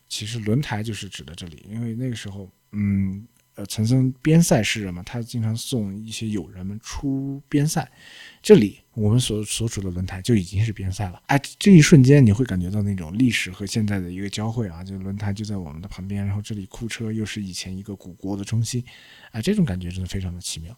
[0.07, 3.27] 其实轮台就是指的这里，因为那个时候嗯。
[3.55, 7.89] 呃，岑参边塞诗人嘛，他经常送一些友人们出边塞。
[8.41, 11.21] 这里我们所所处的轮台就已经是边塞了。
[11.27, 18.83] 哎，这一瞬间你会感觉到那种历史和现在的一个交汇啊，就轮台就在我们的旁边，然后这里库车又是以前一个古国的中心，
[19.31, 20.77] 哎，这种感觉真的非常的奇妙。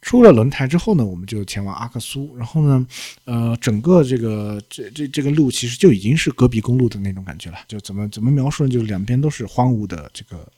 [0.00, 2.86] 出了轮台之后呢，我们就前往阿克苏，然后呢，
[3.24, 7.58] 呃，整个这个这这这个路其实就已经是戈壁公路的那种感觉了。
[7.66, 8.70] 就怎么怎么描述呢？
[8.70, 10.48] 就两边都是荒芜的这个。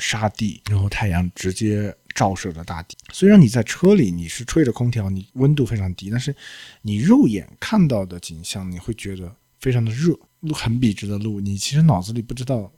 [0.00, 2.96] 沙地，然后太阳直接照射着大地。
[3.12, 6.34] 虽然你在车里，你是吹着空调，你温度非常低，但是
[6.82, 10.18] 你肉眼看到的景象，你会觉得非常的热。
[10.40, 12.72] 路很笔直的路，你其实脑子里不知道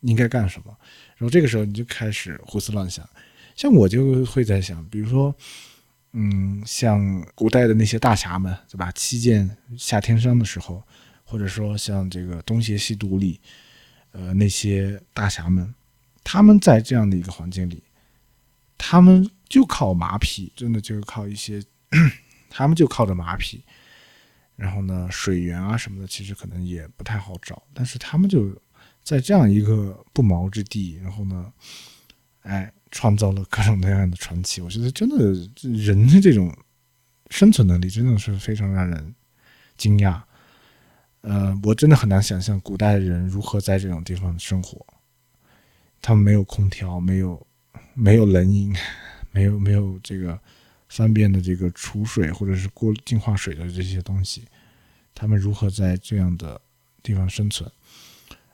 [0.00, 0.76] 应该干什么。
[1.16, 3.08] 然后这个时候你就开始胡思乱想。
[3.54, 5.34] 像我就会在想，比如说，
[6.12, 8.92] 嗯，像古代的那些大侠们，对吧？
[8.92, 10.82] 七剑下天山的时候，
[11.24, 13.40] 或者说像这个东邪西毒里，
[14.10, 15.74] 呃，那些大侠们，
[16.28, 17.84] 他们在这样的一个环境里，
[18.76, 21.62] 他们就靠马匹，真的就是靠一些，
[22.50, 23.62] 他们就靠着马匹。
[24.56, 28.60] 然后呢，水源啊什么的，其实可能也不太好找，但是他们就
[29.04, 31.52] 在这样一个不毛之地，然后呢，
[32.42, 32.72] 哎。
[32.92, 35.32] 创造了各种各样的传奇，我觉得真的
[35.84, 36.56] 人的这种
[37.30, 39.14] 生存能力真的是非常让人
[39.76, 40.22] 惊讶。
[41.22, 44.86] 呃，我真的很难想象古代人如何在这种地方生活。
[46.06, 47.44] 他们没有空调，没有
[47.92, 48.72] 没有冷饮，
[49.32, 50.38] 没有没有这个
[50.88, 54.44] 方便的这个储水或者是过净化水的这些东西，
[55.12, 56.60] 他们如何在这样的
[57.02, 57.68] 地方生存？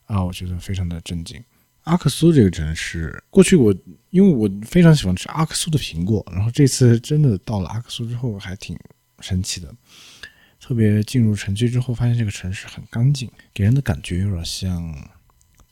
[0.06, 1.44] 啊，我觉得非常的震惊。
[1.82, 3.74] 阿克苏这个城市，过去我
[4.08, 8.74] 因为我非常喜欢吃阿克苏的苹果，然后这次真的到了阿克苏之后，还挺
[9.20, 9.70] 神奇的。
[10.58, 14.96] 特别进入城区之后，发现这个城市很干净，给人的感觉有点像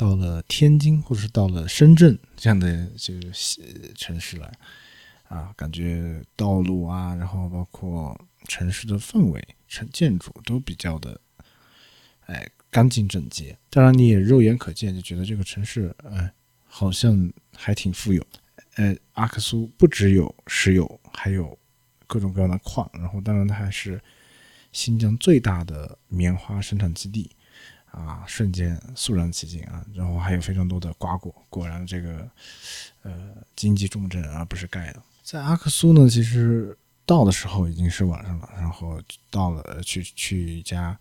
[0.01, 3.31] 到了天津或者是到了深圳这样的这个
[3.95, 4.51] 城市来
[5.29, 11.21] 啊，感觉道路啊，然后包括城市的氛围、城建筑都比较的
[12.23, 12.49] 哎。
[12.73, 16.31] 干净整洁，当然你也肉眼可见，就觉得这个城市，呃，
[16.65, 18.25] 好像还挺富有。
[18.77, 21.59] 呃，阿克苏不只有石油，还有
[22.07, 24.01] 各种各样的矿，然后当然它还是
[24.71, 27.29] 新疆最大的棉花生产基地，
[27.93, 29.85] 啊，瞬间肃然起敬啊。
[29.95, 32.31] 然后还有非常多的瓜果，果然这个，
[33.03, 35.03] 呃，经济重镇而不是盖的。
[35.23, 36.77] 在阿克苏呢，其实
[37.07, 39.01] 到的时候已经是晚上了，然后
[39.31, 40.99] 到了去去一家。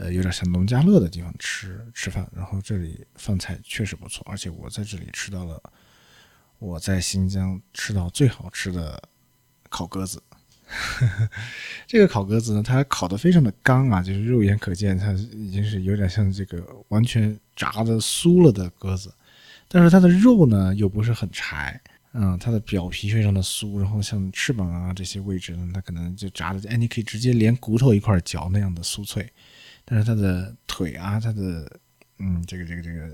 [0.00, 5.60] 呃，有点像农家乐的地方吃吃饭，然后这里饭菜确实不错，而且我在这里吃到了
[6.60, 9.02] 我在新疆吃到最好吃的
[9.68, 10.22] 烤鸽子。
[11.86, 19.12] 这个烤鸽子呢，它烤的非常的干啊，就是肉眼可见，它已经是有点像这个完全炸的酥了的鸽子，
[19.66, 21.80] 但是它的肉呢又不是很柴，
[22.12, 29.30] 嗯，它的表皮非常的酥，然后像翅膀啊这些位置呢，它可能就炸的，哎，你可以直接连骨头一块嚼那样的酥脆。
[29.90, 31.80] 但是它的腿啊，它的
[32.18, 33.10] 嗯，这个这个这个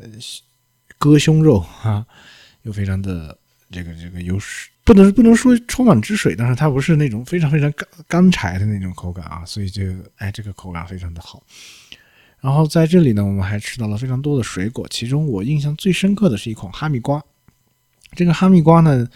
[0.99, 2.05] 割胸肉啊，
[2.63, 3.39] 又非常的
[3.71, 9.83] 这个这个有水，不能不能说充满汁水，但是它不是那种非常非常干干柴的那种口感啊，所以就
[10.17, 11.43] 哎，这个口感非常的好。
[12.41, 17.23] 然后在这里呢，我们还吃到了非常多的水果，其中我印象最深刻的是一款哈密瓜。
[18.13, 19.09] 这个哈密瓜呢。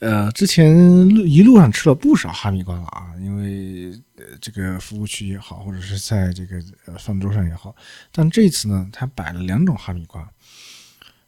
[0.00, 7.74] 呃，之前一路上吃了不少哈密瓜了啊，因为呃这个服务区也好，或者是在这个呃饭桌上也好，
[8.12, 10.24] 但这次呢，他摆了两种哈密瓜，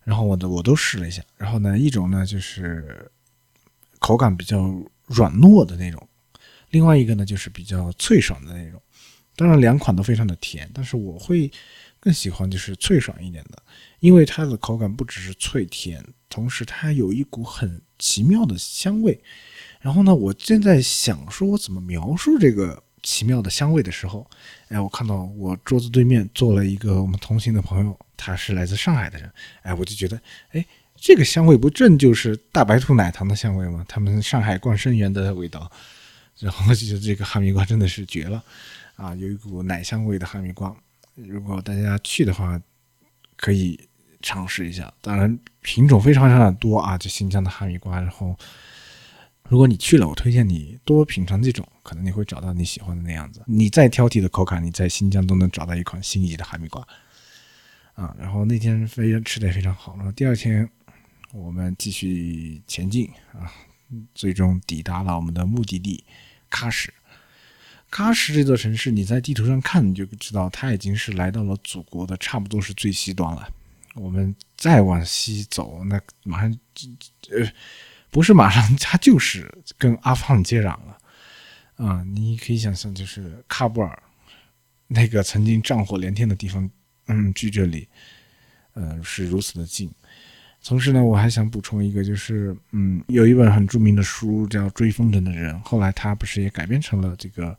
[0.05, 3.11] 然后我的我都试了一下，然后呢，一种呢就是
[4.01, 4.59] 口感比较
[5.07, 6.09] 软糯的那种，
[6.71, 8.83] 另外一个呢就是比较脆爽的那种，
[9.37, 11.49] 当然两款都非常的甜，但是我会
[12.01, 13.63] 更喜欢就是脆爽一点的，
[14.01, 17.81] 因为它的口感不只是脆甜，同时它有一股很。
[18.03, 19.23] 奇妙的香味，
[19.79, 24.27] 然后呢，我正在想说我怎么描述这个奇妙的香味的时候，
[24.69, 30.19] 哎，我看到我桌子对面坐了一个我们同行的朋友，他是来自上海的人，哎，我就觉得，
[30.53, 30.67] 哎，
[31.01, 33.85] 这个香味不正就是大白兔奶糖的香味吗？
[33.89, 35.71] 他们上海冠生园的味道，
[36.39, 38.43] 然后就觉得这个哈密瓜真的是绝了，
[38.97, 40.77] 啊，有一股奶香味的哈密瓜，
[41.15, 42.61] 如果大家去的话，
[43.37, 43.81] 可以。
[44.23, 47.99] 尝试一下，当然品种非常非常的多啊，就新疆的哈密瓜。
[47.99, 48.37] 然后，
[49.49, 53.41] 如果你去了，我推荐你多品尝几种，可能你会找到你喜欢的那样子。
[53.47, 56.87] 你再挑剔的口感，你在新疆都能找到一款心仪的哈密瓜
[57.95, 58.15] 啊。
[58.19, 60.69] 然后那天非常吃的也非常好，然后第二天
[61.33, 63.53] 我们继续前进啊，
[64.15, 66.05] 最终抵达了我们的目的地
[66.51, 66.93] 喀什。
[67.91, 73.49] 喀什这座城市，你在地图上看，你就知道它已经是来到了祖国的差不多是最西端了。
[73.95, 76.59] 我们再往西走，那马上，
[77.31, 77.53] 呃，
[78.11, 80.99] 不是马上，它就是跟阿富汗接壤了，
[81.77, 84.03] 啊，你可以想象，就是喀布尔
[84.89, 86.69] 那个曾经战火连天的地方，
[87.07, 87.89] 嗯，距这里，
[88.75, 89.93] 呃，是如此的近。
[90.65, 97.59] 同时呢，我还想补充一个，就是，嗯，有一本很著名的书叫《追风筝的人》，后来他不是也改编成了这个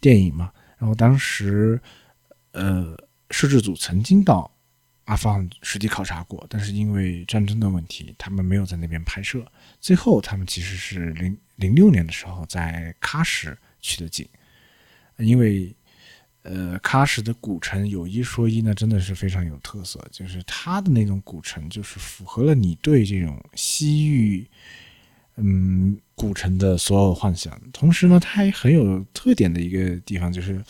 [0.00, 0.52] 电影嘛？
[0.78, 1.80] 然后当时，
[2.52, 2.96] 呃，
[3.30, 4.50] 摄制组曾经到。
[5.06, 9.44] 阿富汗实地考察过，但是因为战争的问题，他们没有在那边拍摄。
[9.80, 14.28] 最后，他们其实是零零六年的时候在喀什取的景，
[15.16, 15.74] 因为
[16.42, 24.46] 呃，喀什的古城有一说一呢，真的是非常有特色，就是它的那种古城，就是符合了你对这种西域，
[25.36, 27.60] 嗯，古城的所有幻想。
[27.74, 30.64] 同时呢，它还很有特点的一个地方，就是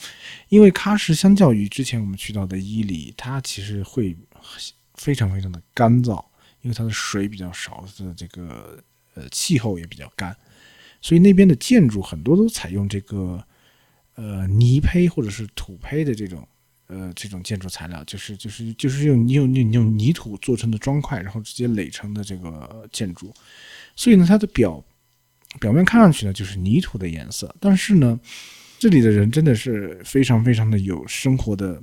[0.48, 4.16] 因为喀什相较于之前我们去到的伊犁，它其实会
[4.94, 6.20] 非常非常的干燥，
[6.62, 8.82] 因为它的水比较少，的这个
[9.14, 10.36] 呃气候也比较干，
[11.00, 13.46] 所以那边的建筑很多都采用这个。
[14.20, 16.46] 呃，泥胚或者是土胚的这种，
[16.88, 23.32] 呃，这种建筑材料，就是就是就是用用用用泥土做成的砖块，然后直接垒成的这个建筑。
[23.96, 24.84] 所以呢，它的表
[25.58, 28.20] 表面看上去呢就是泥土的颜色，但是呢，
[28.78, 31.82] 这里的人真的是非常非常的有生活的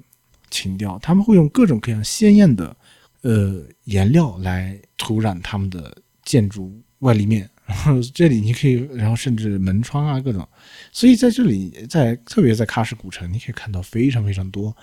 [0.51, 2.77] 情调，他们会用各种各样鲜艳的
[3.21, 7.49] 呃颜料来涂染他们的建筑外立面。
[7.67, 10.47] 然 后这里你可以，然后甚至门窗啊各种，
[10.93, 14.73] 所以在这里，在特别在喀什古城，你可以看到非常非常多，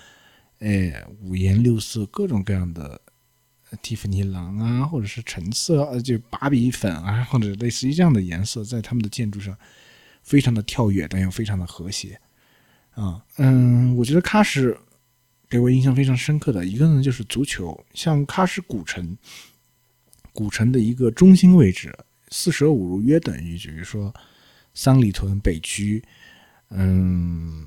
[0.58, 3.00] 哎，五颜六色、各种各样的
[3.80, 9.56] 蒂芙尼蓝啊，或者是橙色，呃，就芭比粉啊，或者类似于这样的颜色，在他们的建筑上
[10.22, 12.20] 非常的跳跃，但又非常的和谐
[12.90, 13.24] 啊。
[13.38, 14.76] 嗯，我觉得喀什
[15.48, 19.16] 给我印象非常深刻的一个呢，就是足球，像喀什古城，
[20.34, 21.96] 古城的一个中心位置。
[22.36, 24.12] 四舍五入约等于，比如说
[24.74, 26.02] 三里屯北区，
[26.70, 27.64] 嗯，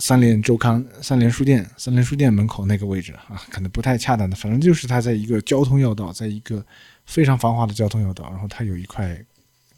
[0.00, 6.66] 三联周刊、三联书店、三联书店门口那个位置啊，可能不太恰当的，反正就是它在一个交通要道，在一个
[7.06, 9.24] 非常繁华的交通要道，然后它有一块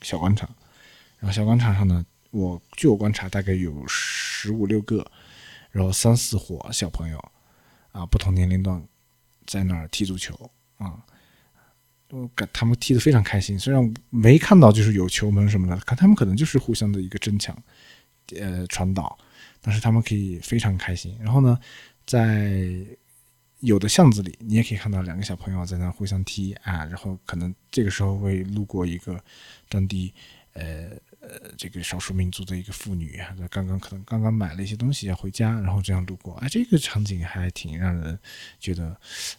[0.00, 0.48] 小广场，
[1.18, 5.06] 然后小广场上呢，我据我观察，大概有十五六个，
[5.70, 7.22] 然后三四伙小朋友
[7.92, 8.82] 啊，不同年龄段
[9.46, 11.04] 在那儿踢足球啊。
[12.36, 17.56] 感他们踢得非常开心，虽然没看到就是有球门什么的，看他们可能就是互相的一个争抢，
[18.38, 19.18] 呃，传导，
[19.60, 21.16] 但是他们可以非常开心。
[21.20, 21.58] 然后呢，
[22.06, 22.86] 在
[23.60, 29.18] 有的巷子里，你也可以看到两个小朋友在那互相踢啊，然后可能这个时候会路过一个
[29.68, 30.14] 当地
[30.52, 30.90] 呃
[31.20, 38.16] 呃这个少数民族的一个妇女啊，刚刚可能刚刚买了一些东西要回家，然后这样路过，哎，这个场景还挺让人
[38.60, 38.96] 觉得，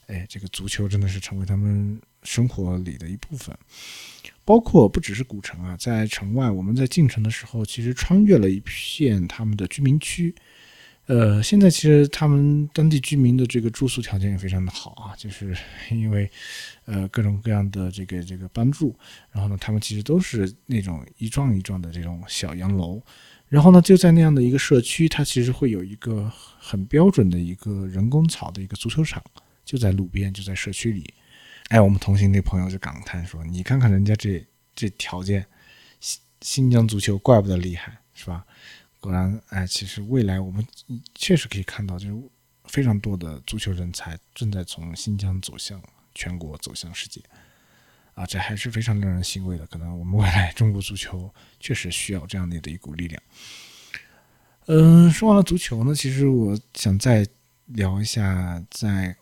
[0.08, 2.02] 哎，这个足球真的是成为他们。
[2.26, 3.58] 生活里的一部分，
[4.44, 10.36] 包括不只是古城啊，在城外，我们在进城的时候，其实穿越了一片他们的居民区。
[11.08, 15.56] 呃，现在其实他们当地居民的这个住宿条件也非常的好啊，就是
[15.92, 16.28] 因为
[16.86, 18.98] 呃各种各样的这个这个帮助，
[19.32, 23.00] 然后呢，他们其实都是那种一幢一幢的这种小洋楼，
[23.48, 29.24] 然后呢，就在那样的一个社区，它其实会有一个很标准的一个人工草的一个足球场，
[29.64, 31.14] 就在路边，就在社区里。
[31.70, 34.46] 哎，我们同行那朋友就感叹说：“你看看人家这
[34.76, 35.44] 这条件，
[36.00, 38.46] 新新疆足球怪不得厉害，是吧？
[39.00, 40.66] 果然，哎，其实未来我们
[41.16, 42.24] 确实可以看到，就是
[42.66, 45.82] 非常多的足球人才正在从新疆走向
[46.14, 47.20] 全国，走向世界。
[48.14, 49.66] 啊，这还是非常令人欣慰的。
[49.66, 53.24] 可能我们未来中国足球确实需要这样的一股力量。
[54.68, 57.28] 嗯，说完了足球呢，其实我想再
[57.66, 59.16] 聊一下在。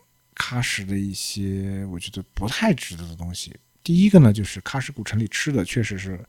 [0.43, 6.19] 喀什的一些我觉得不太值得的东西，第一个呢，就是喀什古城里吃的确实是，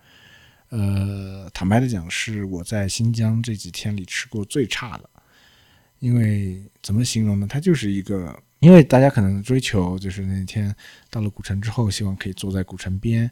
[0.69, 5.11] 呃，坦白的讲，是我在新疆这几天里吃过最差的。
[5.99, 7.47] 因为怎么形容呢？
[7.51, 10.73] 它就是一个，因为大家可能追求就是那天
[11.11, 13.29] 到了古城之后，希望可以坐在古城边，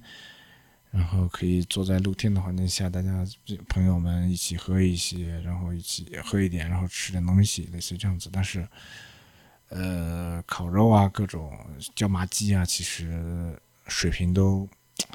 [0.90, 3.24] 然后可以坐在露天的环境下，大家
[3.68, 8.28] 朋友们一起喝一些，然后一起喝一点，然后吃点东西，类似这样子。
[8.32, 8.66] 但是。
[9.74, 11.50] 呃，烤肉啊，各种
[11.94, 13.58] 椒麻鸡啊，其实
[13.88, 14.68] 水平都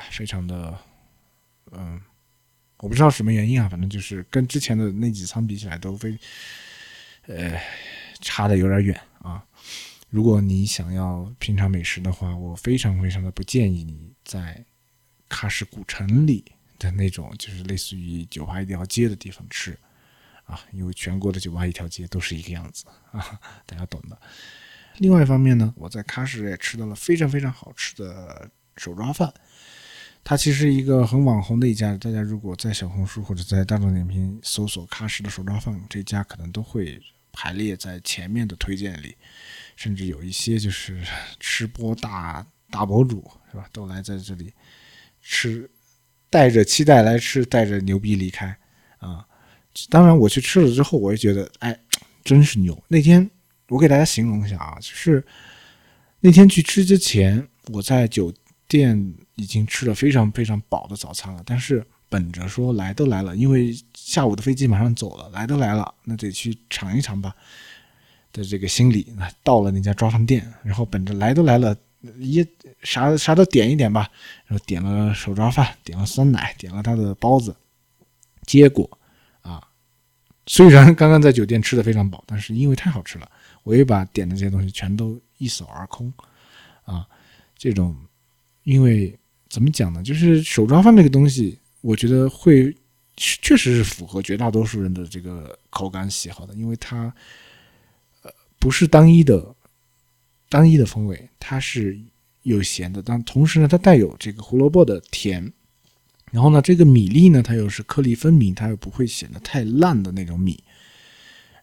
[0.10, 0.76] 非常的，
[1.72, 2.02] 嗯，
[2.78, 6.18] 我不知道什么原因啊，反正就是跟之前的那几餐比起来都非，
[7.28, 7.62] 呃，
[8.20, 9.44] 差的有点远啊。
[10.10, 14.66] 如果你想要品尝美食的话，我非常非常的不建议你在
[15.30, 16.44] 喀什古城里
[16.80, 19.78] 的那种，就是类似于酒吧一条街的地方吃。
[20.48, 24.20] 啊，因为全国的酒吧一条街都是一个样子啊，大家懂的。
[24.98, 29.32] 另外一方面呢，我在喀什也吃到了非常非常好吃的手抓饭。
[30.24, 37.00] 它其实一个很网红的一家，大家如果在小红书或者在大众点评搜索喀什的手抓饭，这家可能都会
[37.32, 39.16] 排列在前面的推荐里。
[39.76, 41.04] 甚至有一些就是
[41.40, 44.52] 吃播大大博主是吧，都来在这里
[45.22, 45.70] 吃，
[46.32, 48.58] 带着期待来吃，带着牛逼离开
[48.98, 49.26] 啊。
[49.90, 51.78] 当然，我去吃了之后，我也觉得，哎，
[52.24, 52.78] 真是牛。
[52.88, 53.30] 那天
[53.70, 55.26] 我给大家形容一下啊，就是
[56.20, 58.34] 那天去吃之前，我在酒
[58.68, 67.36] 店已经吃了非常非常饱的早餐了，但是本着说来都来了，因为下午的飞机马上走了，来都来了，那得去尝一尝吧
[68.34, 71.76] 的这个心理，那到了那家抓饭店，然后本着来都来了，
[72.20, 72.46] 一
[72.82, 74.10] 啥啥都点一点吧，
[74.46, 77.56] 然后点了手抓饭，点了酸奶，点了他的包子，
[78.46, 78.90] 结果，
[80.48, 83.30] 虽然刚刚在酒店吃的非常饱，但是因为太好吃了，
[83.64, 86.12] 我也把点的这些东西全都一扫而空，
[86.84, 87.08] 啊，
[87.56, 87.96] 这种。
[88.64, 89.18] 因为
[89.48, 90.04] 怎么讲呢？
[90.04, 92.76] 就是手抓饭这个东西，我觉得会
[93.16, 97.06] 确实是符合绝大多数人的这个口感喜好的，因为它
[98.24, 99.56] 呃不是单一的
[100.50, 101.98] 单一的风味，它是
[102.44, 105.50] 有咸的，但同时呢，它带有这个胡萝卜的甜，
[106.32, 110.62] 然后呢，这个米粒呢，它又是颗粒分明，它又不会显得太烂的那种米。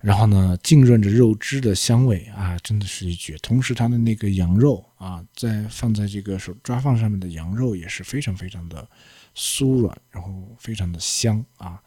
[0.00, 3.38] 然后呢，浸润着肉汁的香味啊，真的是一绝。
[3.38, 8.86] 同时，它的那个羊肉啊，在放在这个手抓饭上面的羊肉也是非常非常的
[9.34, 11.80] 酥软，然后非常的香啊，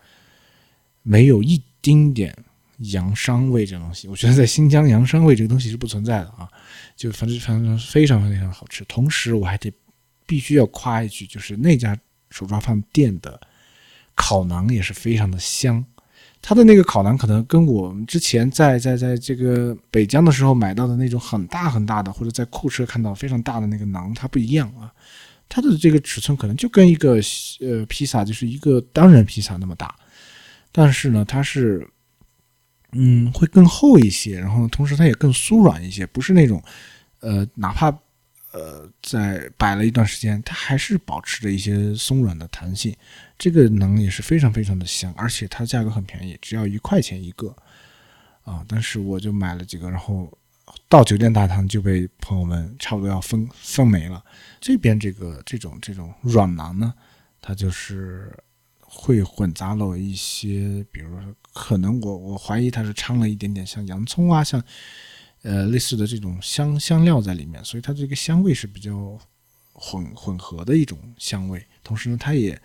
[1.03, 2.36] 没有一丁点
[2.78, 4.07] 羊膻味这东西。
[4.07, 6.49] 我觉得在新疆，羊膻味这个东西是不存在的啊，
[6.95, 8.84] 就反正反正非常非常好吃。
[8.86, 9.71] 同时，我还得
[10.25, 11.95] 必须要夸一句，就是那家
[12.30, 13.39] 手抓饭店的
[14.15, 15.84] 烤馕也是非常的香。
[16.41, 24.93] 它的那个烤馕可能跟我们之前在在在这个北疆的时候买到的那种很大很大的，或者在库车看到非常大的那个馕，它不一样啊。
[25.49, 27.19] 它的这个尺寸可能就跟一个
[27.61, 29.95] 呃披萨，就是一个单人披萨那么大，
[30.71, 31.89] 但是呢，它是
[32.91, 36.61] 嗯会更厚一些，然后同时它也更酥软一些，不是那种
[37.21, 37.89] 呃哪怕
[38.52, 42.95] 呃在摆了一段时间，它还是保持着一些松软的弹性。
[43.38, 47.56] 这个馕也是非常非常的香，而且它价格很便宜，只要一块钱一个，
[48.43, 48.66] 啊！
[48.68, 50.36] 但是我就买了几个，然后
[50.89, 54.24] 到酒店大堂就被朋友们差不多要分分没了。
[54.60, 56.93] 这边这个这种这种软囊呢，
[57.39, 58.36] 它就是
[58.80, 64.64] 会混杂了一些，比如说可能我我怀疑它是掺了一点点像洋葱啊，像
[65.48, 69.18] 呃类似的这种香香料在里面，所以它这个香味是比较
[69.74, 72.62] 混混合的一种香味，同时呢，它也。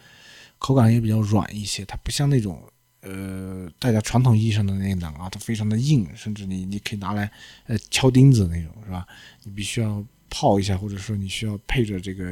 [0.65, 2.63] 口感也比较软一些，它不像那种
[3.01, 7.29] 呃大家传统意义上的那个啊，它非常的硬，甚至你你可以拿来
[7.67, 9.05] 呃敲钉子那种，是吧？
[9.43, 12.25] 你必须要泡一下，或者说你需要配着这个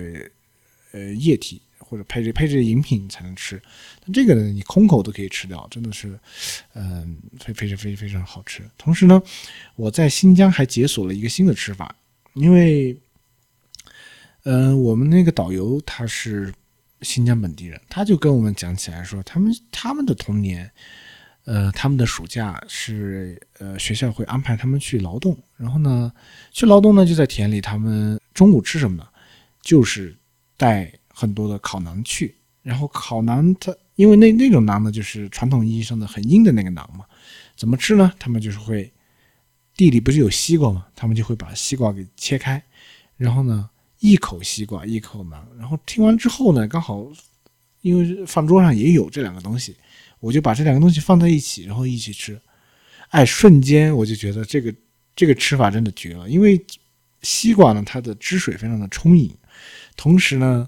[0.93, 1.61] 呃液体，
[1.91, 3.61] 或者配着配着饮品才能吃。
[4.01, 6.19] 但这个呢，你空口都可以吃掉，真的是
[6.75, 8.63] 嗯非非常非非常好吃。
[8.79, 9.21] 同时呢，
[9.75, 11.95] 我在新疆还解锁了一个新的吃法，
[12.35, 12.97] 因为
[14.45, 16.55] 嗯我们那个导游他是。
[17.03, 20.71] 新疆本地人，他就跟我们讲起来说，他们他们的童年，
[21.47, 26.13] 呃，他们的暑假是呃学校会安排他们去劳动，然后呢，
[26.51, 29.09] 去劳动呢就在田里，他们中午吃什么呢？
[29.63, 30.15] 就是
[30.59, 37.05] 带很多的烤馕去，然后烤馕，它因为那那种馕呢，就是传统意义上的很硬的那个馕嘛，
[37.57, 38.13] 怎么吃呢？
[38.19, 38.93] 他们就是会
[39.77, 40.87] 地里不是有西瓜吗？
[40.97, 42.63] 他们就会把西瓜给切开，
[43.17, 43.69] 然后呢。
[44.03, 45.37] 一口西瓜，一口馕。
[45.59, 47.07] 然后听完之后呢，刚好
[47.83, 49.77] 因为饭桌上也有这两个东西，
[50.21, 52.41] 我就把这两个东西放在一起，然后一起吃。
[53.11, 54.75] 哎，瞬间我就觉得这个
[55.15, 56.27] 这个吃法真的绝了。
[56.31, 56.59] 因为
[57.21, 59.31] 西瓜呢，它的汁水非常的充盈，
[59.99, 60.67] 同时呢，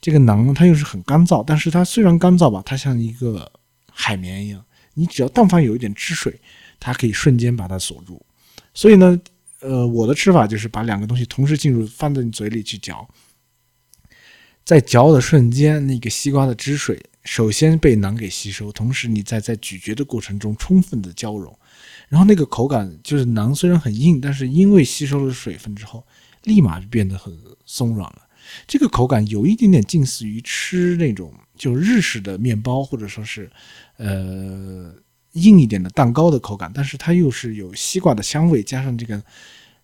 [0.00, 3.50] 这个馕它又是很干燥，但是它虽然干燥吧，它像一个
[3.92, 6.40] 海绵一样，你只要但凡有一点汁水，
[6.78, 8.24] 它可以瞬间把它锁住。
[8.74, 9.20] 所以呢。
[9.62, 13.06] 呃，我的吃法就是把两个东西同时进入，放在你嘴里去嚼，
[14.64, 21.54] 在嚼的瞬间，那个西瓜的汁水首先被囊给吸收，同时你在在咀嚼的过程中充分的交融，
[22.08, 26.06] 然后那个口感就是囊虽然很硬，但是因为吸收了水分之后，
[26.44, 28.22] 立马就变得很松软了。
[28.66, 33.50] 这个口感有一点点近似于吃那种就日式的面包，或者说是
[33.96, 34.94] 呃。
[35.34, 39.22] 硬一点的蛋糕的口感，但是它又是有西瓜的香味，加上这个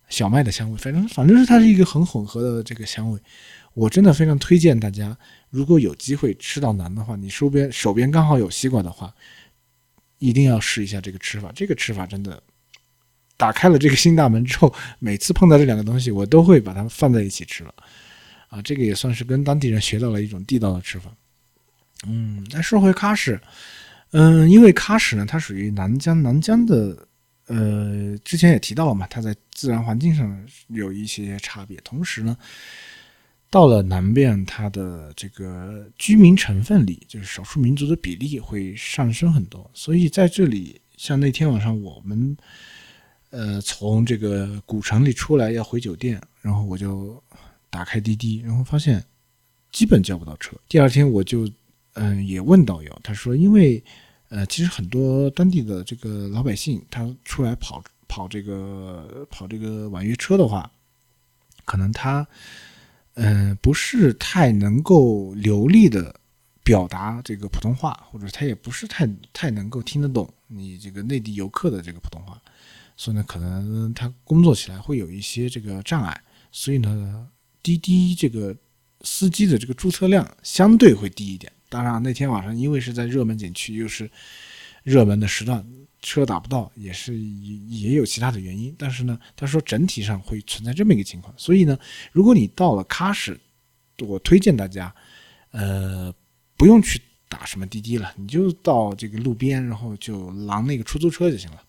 [0.09, 3.17] 小麦的香味，反正反正是它是一个很混合的这个香味。
[3.73, 5.17] 我真的非常推荐大家，
[5.49, 9.15] 如果有机会吃到馕的话，你手边手边刚好有西瓜的话，
[10.17, 11.49] 一定要试一下这个吃法。
[11.55, 12.43] 这个吃法真的
[13.37, 17.73] 打开了这个新大门之后，每次碰到这两个东西，我都会把它们放在一起吃了。
[18.47, 21.11] 啊，这个也算是跟当地人学到了一种地道的吃法。
[22.05, 23.39] 嗯，再说回喀什。
[24.11, 27.07] 嗯，因为喀什呢，它属于南疆，南疆的，
[27.47, 31.77] 呃，之前也提到了嘛，它在自然环境上有一些差别。
[31.83, 32.37] 同时呢，
[33.49, 39.69] 到了南边，它的这个居民成分里，就是少数民族的比例会上升很多。
[39.73, 42.37] 所以在这里，像那天晚上我们，
[43.31, 47.21] 呃，从这个古城里出来要回酒店，然后我就
[47.69, 49.03] 打开滴滴，然后发现
[49.71, 50.55] 基本叫不到车。
[50.67, 51.49] 第二天我就
[51.93, 53.83] 嗯也问导游，他说因为
[54.29, 60.71] 呃其实很多当地的这个老百姓他出来跑跑这个跑这个网约车的话，
[61.65, 62.25] 可能他
[63.15, 66.19] 嗯不是太能够流利的
[66.63, 72.41] 表达这个普通话，或者他也不是太太能够听得懂你这个内地游客的这个普通话，
[72.95, 76.21] 所以呢可能他工作起来会有一些这个障碍。
[76.49, 77.27] 所以呢，
[77.75, 78.55] 滴滴这个
[79.01, 81.51] 司机的这个注册量相对会低一点。
[81.67, 84.09] 当然，那天晚上因为是在热门景区，又是
[84.83, 85.65] 热门的时段，
[86.01, 87.55] 车打不到，也是也
[87.89, 88.73] 也有其他的原因。
[88.77, 91.33] 但是呢，他说整体上会存在这么一个情况。
[91.35, 91.77] 所以呢，
[92.13, 93.37] 如果你到了喀什，
[93.99, 94.95] 我推荐大家，
[95.51, 96.13] 呃，
[96.55, 101.61] 不用去打什么滴滴了，你就到这个路边，然后就拦那个出租车就行了。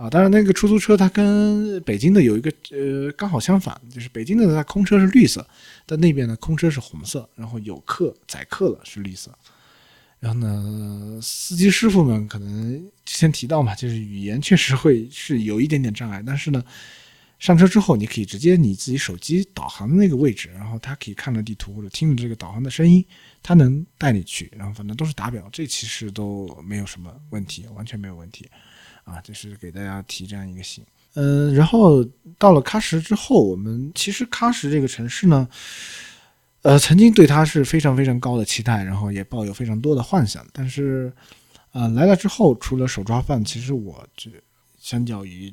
[0.00, 5.46] 啊，当然，那个出租车它跟北京的有一个呃刚好相反，就是北京的它空车是绿色，
[5.84, 9.30] 但那边呢空车是红色，然后有客载客了是绿色。
[10.18, 16.64] 然后呢，司机师傅们可能之前提到嘛，就是语言确实会是有一点点障碍，但是呢，
[17.38, 23.04] 上车之后你可以直接你自己手机导航的那个位置，然后他可以看着地图或者听着这个导航的声音，
[23.42, 28.48] 他能带你去，然后反正都是打表，这其实都没有什么问题，完全没有问题。
[29.10, 30.84] 啊，就是给大家提这样一个醒。
[31.14, 32.04] 嗯，然后
[32.38, 35.48] 到了喀什之后，我们其实喀什这个城市呢，
[36.62, 40.46] 呃，曾经对它是非常非常高的期待，然后也抱有非常多的幻想。
[40.52, 41.12] 但是，
[41.72, 44.30] 呃，来了之后，除了手抓饭，其实我这
[44.78, 45.52] 相较于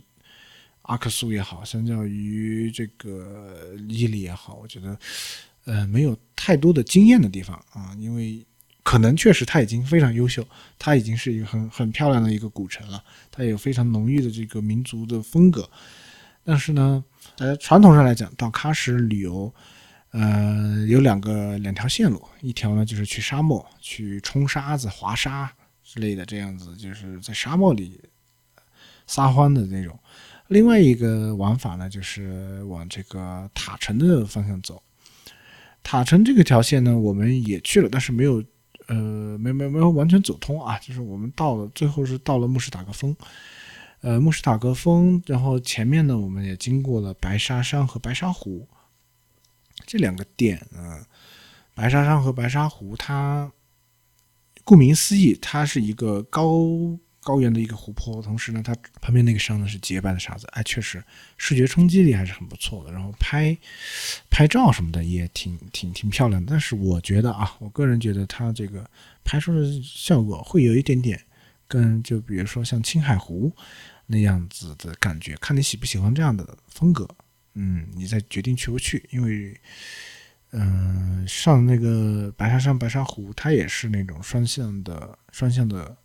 [0.83, 4.99] 阿克苏也好，相较于这个伊犁也好，我觉得，
[5.65, 8.45] 呃，没有太多的经验的地方啊，因为。
[8.87, 10.47] 可能确实它已经非常优秀，
[10.79, 15.69] 它已经是一个很很漂亮的一个古城了，它有非常浓郁的这个民族的风格。
[16.45, 17.03] 但是呢，
[17.37, 19.53] 呃，传统上来讲，到喀什旅游，
[20.11, 25.51] 呃，有两个两条线路，一条呢就是去沙漠，去冲沙子、滑沙
[25.83, 27.99] 之类的，这样子就是在沙漠里
[29.05, 29.93] 撒欢的那种；
[30.47, 34.81] 另外一个玩法呢，就是往这个塔城的方向走。
[35.83, 38.41] 塔城这个条线呢，我们也去了，但是没有。
[38.87, 43.15] 呃，没没没有完全走通啊，就是我们到了最后是到了慕士塔格峰，
[44.01, 48.67] 呃，慕士塔格峰，然后前面呢，我们也经过了白沙山和白沙湖
[49.85, 51.05] 这两个点呢。
[51.73, 53.51] 白沙山和白沙湖，它
[54.63, 56.97] 顾名思义，它是一个高。
[57.27, 61.03] 高原的一个湖泊，同时呢，它旁边那个山呢是洁白的沙子，哎，确实
[61.35, 62.91] 视觉冲击力还是很不错的。
[62.93, 63.57] 然后拍
[64.29, 66.49] 拍照什么的也挺挺挺漂亮的。
[66.49, 68.89] 但是我觉得啊，我个人觉得它这个
[69.25, 71.21] 拍出的效果会有一点点
[71.67, 73.51] 跟就比如说像青海湖
[74.05, 77.05] 那样子的感觉，看你喜不喜欢这样的风格。
[77.55, 79.53] 嗯，你再决定去不去，因为
[80.51, 85.97] 嗯，上那个白沙山、白沙湖，它也是那种双向的双向的。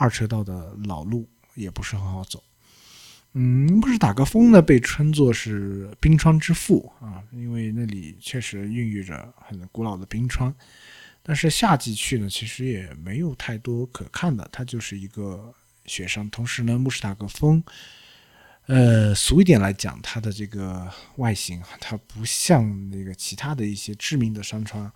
[0.00, 2.42] 二车道的老路也不是很好走，
[3.34, 10.52] 嗯，不是塔格峰呢，被称作是冰川之父啊，因为那里确实孕育着很古老的冰川。
[11.22, 15.52] 但是夏季去呢，其实也没有太多可看的，它就是一个
[15.84, 16.28] 雪山。
[16.30, 17.62] 同时呢，慕士塔格峰，
[18.68, 24.90] 呃，俗一点来讲，它的这个外形，它不像那个其他的一些知名的山川。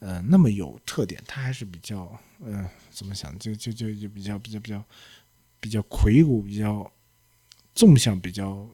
[0.00, 4.84] 呃，那么有特点，它还是比较，呃，怎么想，就就就就比较比较比较
[5.60, 6.90] 比较魁梧，比较
[7.74, 8.66] 纵向，比较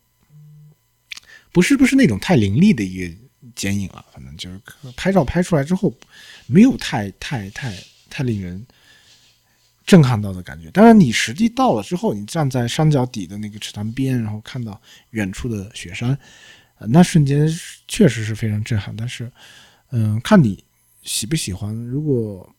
[1.51, 3.17] 不是不是那种太凌厉的一个
[3.57, 4.61] 剪影了，反正就是
[4.97, 5.93] 拍照拍出来之后，
[6.47, 7.77] 没有太太太
[8.09, 8.65] 太令人
[9.85, 10.71] 震撼到的感觉。
[10.71, 16.17] 当然，你实际到了之后，你站在山脚底的那个池塘边，然后看到远处的雪山，
[16.79, 17.49] 那瞬间
[17.89, 18.95] 确实是非常震撼。
[18.95, 19.29] 但是，
[19.91, 20.63] 嗯，看你。
[21.07, 21.73] 喜不喜欢？
[21.75, 22.55] 如果，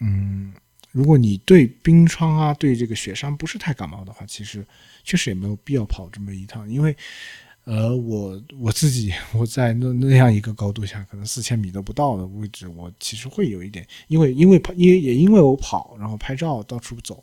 [0.00, 0.54] 嗯，
[0.92, 4.64] 如果你对冰川啊，对这个雪山不是太感冒的话，其实
[5.02, 6.70] 确实也没有必要跑这么一趟。
[6.70, 6.96] 因为，
[7.64, 17.22] 呃，我我自己我在那那样一个高度下，可能四千米都不到的位置，我其实会有一点，因为因为跑，也也因为我跑，然后拍照到处走，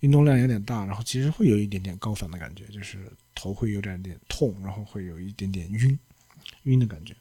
[0.00, 5.98] 运动量有点大，然后其实会有一点点高反的感觉，就是头会有点点痛，然后会有一点点晕
[6.64, 7.16] 晕的感觉。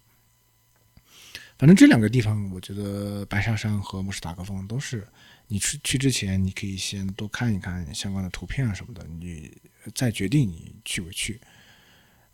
[1.58, 5.08] 反正这两个地方，我觉得白沙山和慕士塔格峰都是
[5.48, 9.52] 你去去之前，你可以先多看一看相关的图片啊什么的，你
[9.94, 11.40] 再决定你去不去。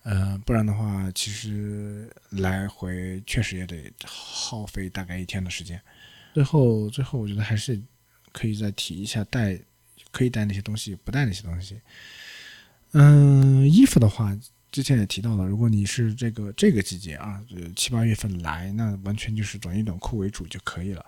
[0.04, 5.80] 呃，不然的话，其实来回确实也得耗费大概一天的时间。
[6.34, 7.80] 最后，最后我觉得还是
[8.32, 9.60] 可以再提一下带
[10.12, 11.80] 可以带那些东西，不带那些东西。
[12.94, 14.36] 嗯，衣服的话，
[14.72, 17.42] 之前也提到了，如果你是这个这个季节啊，
[17.76, 21.06] 七八月份来，那完全就是短衣短裤为主就可以了，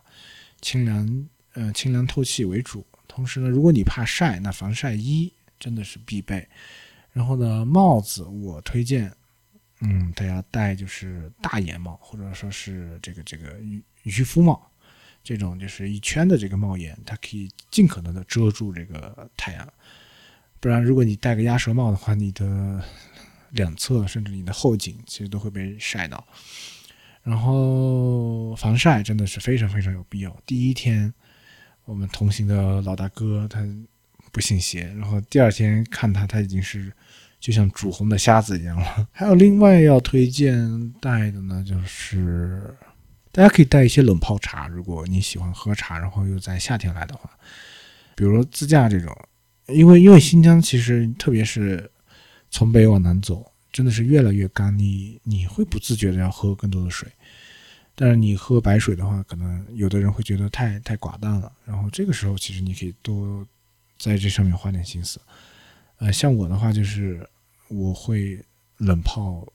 [0.61, 2.85] 清凉呃清凉透气为主。
[3.07, 6.47] 同时呢，如果你怕晒，那防晒衣真的是必备。
[7.11, 9.11] 然后呢，帽子我推荐，
[9.81, 14.71] 嗯，大家戴就是大檐帽，或者说是这个这个渔渔夫帽，
[15.23, 19.67] 这种就是一圈的这个帽檐，它可以尽可能的遮住这个太阳。
[20.61, 22.81] 不然，如果你戴个鸭舌帽的话，你的
[23.51, 26.25] 两侧甚至你的后颈其实都会被晒到。
[27.23, 30.35] 然后防晒真的是非常非常有必要。
[30.45, 31.13] 第一天，
[31.85, 33.63] 我们同行的老大哥他
[34.31, 36.91] 不信邪，然后第二天看他，他已经是
[37.39, 39.07] 就像煮红的虾子一样了。
[39.11, 42.73] 还有另外要推荐带的呢，就是
[43.31, 47.29] 大家可以带一些冷泡茶，如果你喜欢喝茶，然后又在夏天来的话，
[48.15, 49.15] 比如自驾这种，
[49.67, 51.90] 因为因为新疆其实特别是
[52.51, 53.47] 从北往南走。
[53.73, 57.09] 真的是越来越干，你你会不自觉的要喝更多的水，
[57.95, 61.49] 但是你喝白水的话，可能有的人会觉得太太寡淡了。
[61.63, 63.47] 然后这个时候，其实你可以多
[63.97, 65.21] 在这上面花点心思。
[65.99, 67.25] 呃，像我的话，就是
[67.69, 68.43] 我会
[68.79, 69.47] 冷泡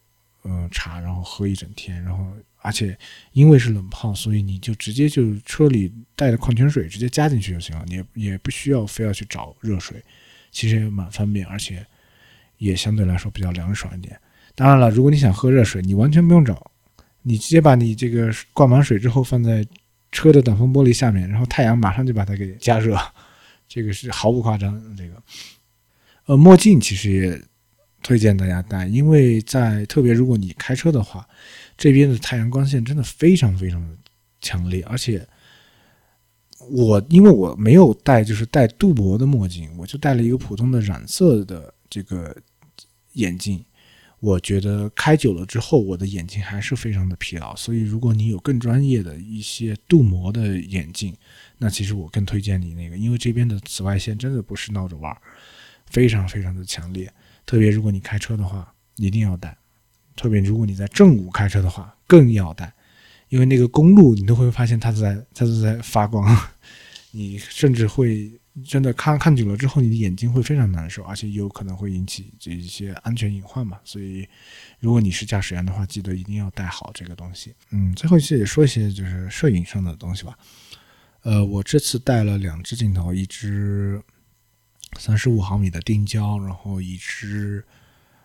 [0.45, 2.03] 呃茶，然后喝一整天。
[2.03, 2.33] 然后
[2.63, 2.99] 而且
[3.33, 10.03] 因为是冷泡，所以你就直接就车里带的矿泉水直接加进去就行了，你也也不需要非要去找热水，
[10.51, 11.87] 其实也蛮方便，而且。
[12.59, 14.19] 也相对来说比较凉爽一点。
[14.55, 16.71] 当然了，如果你想喝热水，你完全不用找，
[17.23, 19.67] 你直接把你这个灌满水之后放在
[20.11, 22.99] 车的挡风玻璃下面，然后太阳马上就把它给加热，
[23.69, 24.97] 这个是毫不夸张。
[24.97, 25.23] 这个，
[26.25, 27.39] 呃，墨镜其实也
[28.03, 31.29] 推荐大家戴，因为在特别如果你开车的话，
[31.77, 33.95] 这边的太阳光线真的非常非常的
[34.41, 35.27] 强烈，而且
[36.71, 41.75] 我因为我没有戴就是戴镀膜的墨镜，我就戴了一个普通的染色的。
[41.89, 42.37] 这个
[43.17, 43.63] 眼镜，
[44.21, 47.55] 我觉得开久了之后，我的眼睛还是非常的疲劳。
[47.55, 51.15] 所以，如果你有更专业的一些镀膜的眼镜，
[51.59, 55.17] 那其实我更推荐你那个，因为这边的紫外线真的不是闹着玩，
[55.87, 57.13] 非常非常的强烈。
[57.45, 59.57] 特别如果你开车的话，一定要戴。
[60.15, 62.73] 特别如果你在正午开车的话，更要戴，
[63.29, 66.25] 因为那个公路你都会发现它在它在发光，
[67.13, 68.31] 你甚至会。
[68.65, 73.79] 真的看看久了之后，你的眼睛会非常难受，而且有可能会引起这一些安全隐患嘛。
[73.85, 74.27] 所以，
[74.81, 77.55] 如果你是驾驶员的话，记得一定要带好这个东西。
[77.71, 80.39] 嗯，最后一些也说一些就是摄影上的东西吧。
[81.23, 84.03] 呃，我这次带了两只镜头，一支
[84.99, 87.63] 三十五毫米的定焦，然后一支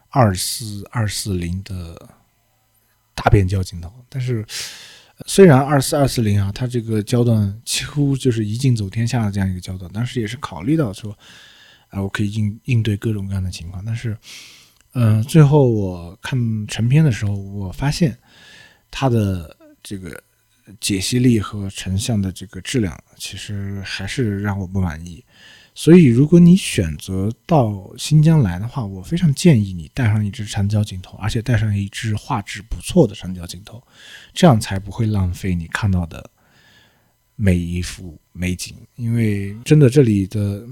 [0.10, 2.16] 二四二四零的
[3.14, 4.46] 大变焦镜头，但是。
[5.26, 11.18] 虽然二四二四零啊，它这个焦段几乎就是一镜走天下的这样一个焦段，但是也是考虑到说，
[11.90, 13.84] 啊，我可以应应对各种各样的情况。
[13.86, 14.18] 但是，
[14.94, 18.18] 嗯，最后我看成片的时候，我发现
[18.90, 20.22] 它的这个
[20.80, 25.24] 解析力和成像的这个质量，其实还是让我不满意。
[25.74, 33.82] 所以，如果你选择到新疆来的话，我非常建议你带上一支长焦镜头，而且带上一支画质不错的长焦镜头，
[34.34, 36.30] 这样才不会浪费你看到的
[37.38, 38.76] 每一幅美景。
[38.98, 40.68] 因为真的，这里的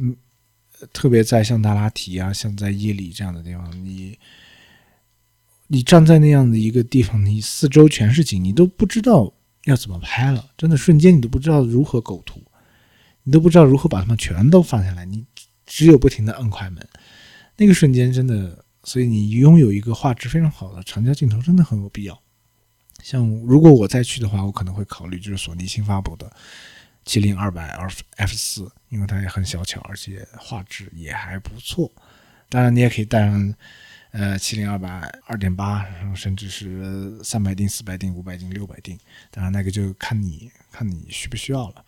[0.91, 4.19] 特别在像达拉提啊，像在伊犁这样的地方，你
[5.67, 9.33] 你站在那样的一个地方，你四周全是景，你都不知道
[9.63, 10.51] 要怎么拍了。
[10.57, 12.41] 真的，瞬间你都不知道如何构图。
[13.29, 15.23] 你都不知道如何把它们全都放下来，你
[15.63, 16.83] 只有不停的摁快门，
[17.57, 22.19] 那个瞬间真的，所以你拥有一个画质非常好的长焦镜头真的很有必要。
[23.03, 26.27] 像如果我再去的话，我可能会考虑就是索尼新发布的
[27.05, 31.91] 七零二百 F F 四，因为它也很小巧，而且画质也还不错。
[32.49, 33.53] 当然，你也可以带上
[34.09, 38.97] 呃七零二百二点八，然后甚至是三百定、四百定、五百定、六百定，
[39.29, 41.85] 当然那个就看你看你需不需要了。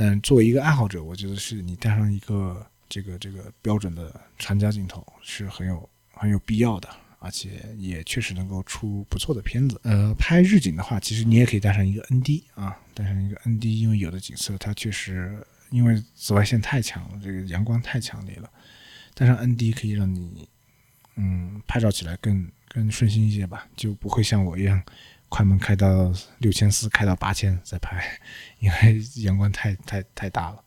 [0.00, 6.88] 但作为一个爱好者，我觉得是你带上一个这个这个标准的长焦镜头是很有很有必要的，
[7.18, 9.80] 而且也确实能够出不错的片子。
[9.82, 18.48] 呃，拍日景的话，其实你也可以带上一个 ND 啊，带上一个 ND，因为有的景色它确实因为紫外线太强了，这个阳光太强烈了，
[19.14, 20.48] 带上 ND 可以让你
[21.16, 24.80] 嗯拍照起来更更顺心一些吧，就不会像我一样。
[25.28, 28.18] 快门开到六千四，开到八千再拍，
[28.60, 30.64] 因为阳光太太太大了。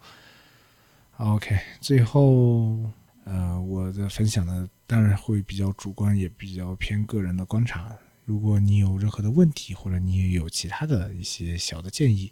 [1.18, 2.92] OK，最后，
[3.26, 7.96] 呃，我的分享呢，当然会比较主观，也比较偏个人的观察。
[8.26, 12.32] 如果你有任何的问题，或者你也有其他的一些小的建议，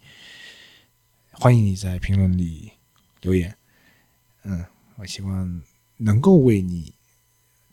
[1.32, 2.72] 欢迎你在评论里
[3.22, 3.56] 留言。
[4.44, 4.66] 嗯，
[4.96, 5.62] 我希望
[5.98, 6.94] 能够为你。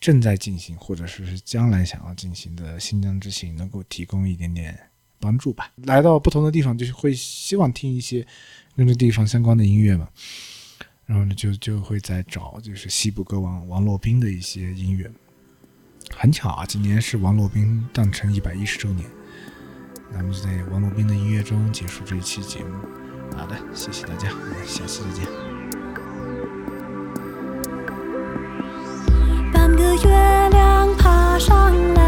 [0.06, 4.78] 正在进行或者说是将来想要进行的新疆之行能够提供一点点
[5.18, 5.72] 帮助吧。
[5.78, 8.24] 来到不同的地方，就是会希望听一些
[8.76, 10.08] 跟这地方相关的音乐嘛。
[11.06, 15.10] 然后呢，就就会在找就是西部歌王王洛宾的一些音乐。
[16.16, 19.10] 很巧啊，今年是王洛宾诞辰一百一十周年。
[20.12, 22.76] 那么就在王洛宾的音乐中结束这一期节目。
[23.36, 25.55] 好的，谢谢大家，我们下期再见。
[31.38, 32.05] 上来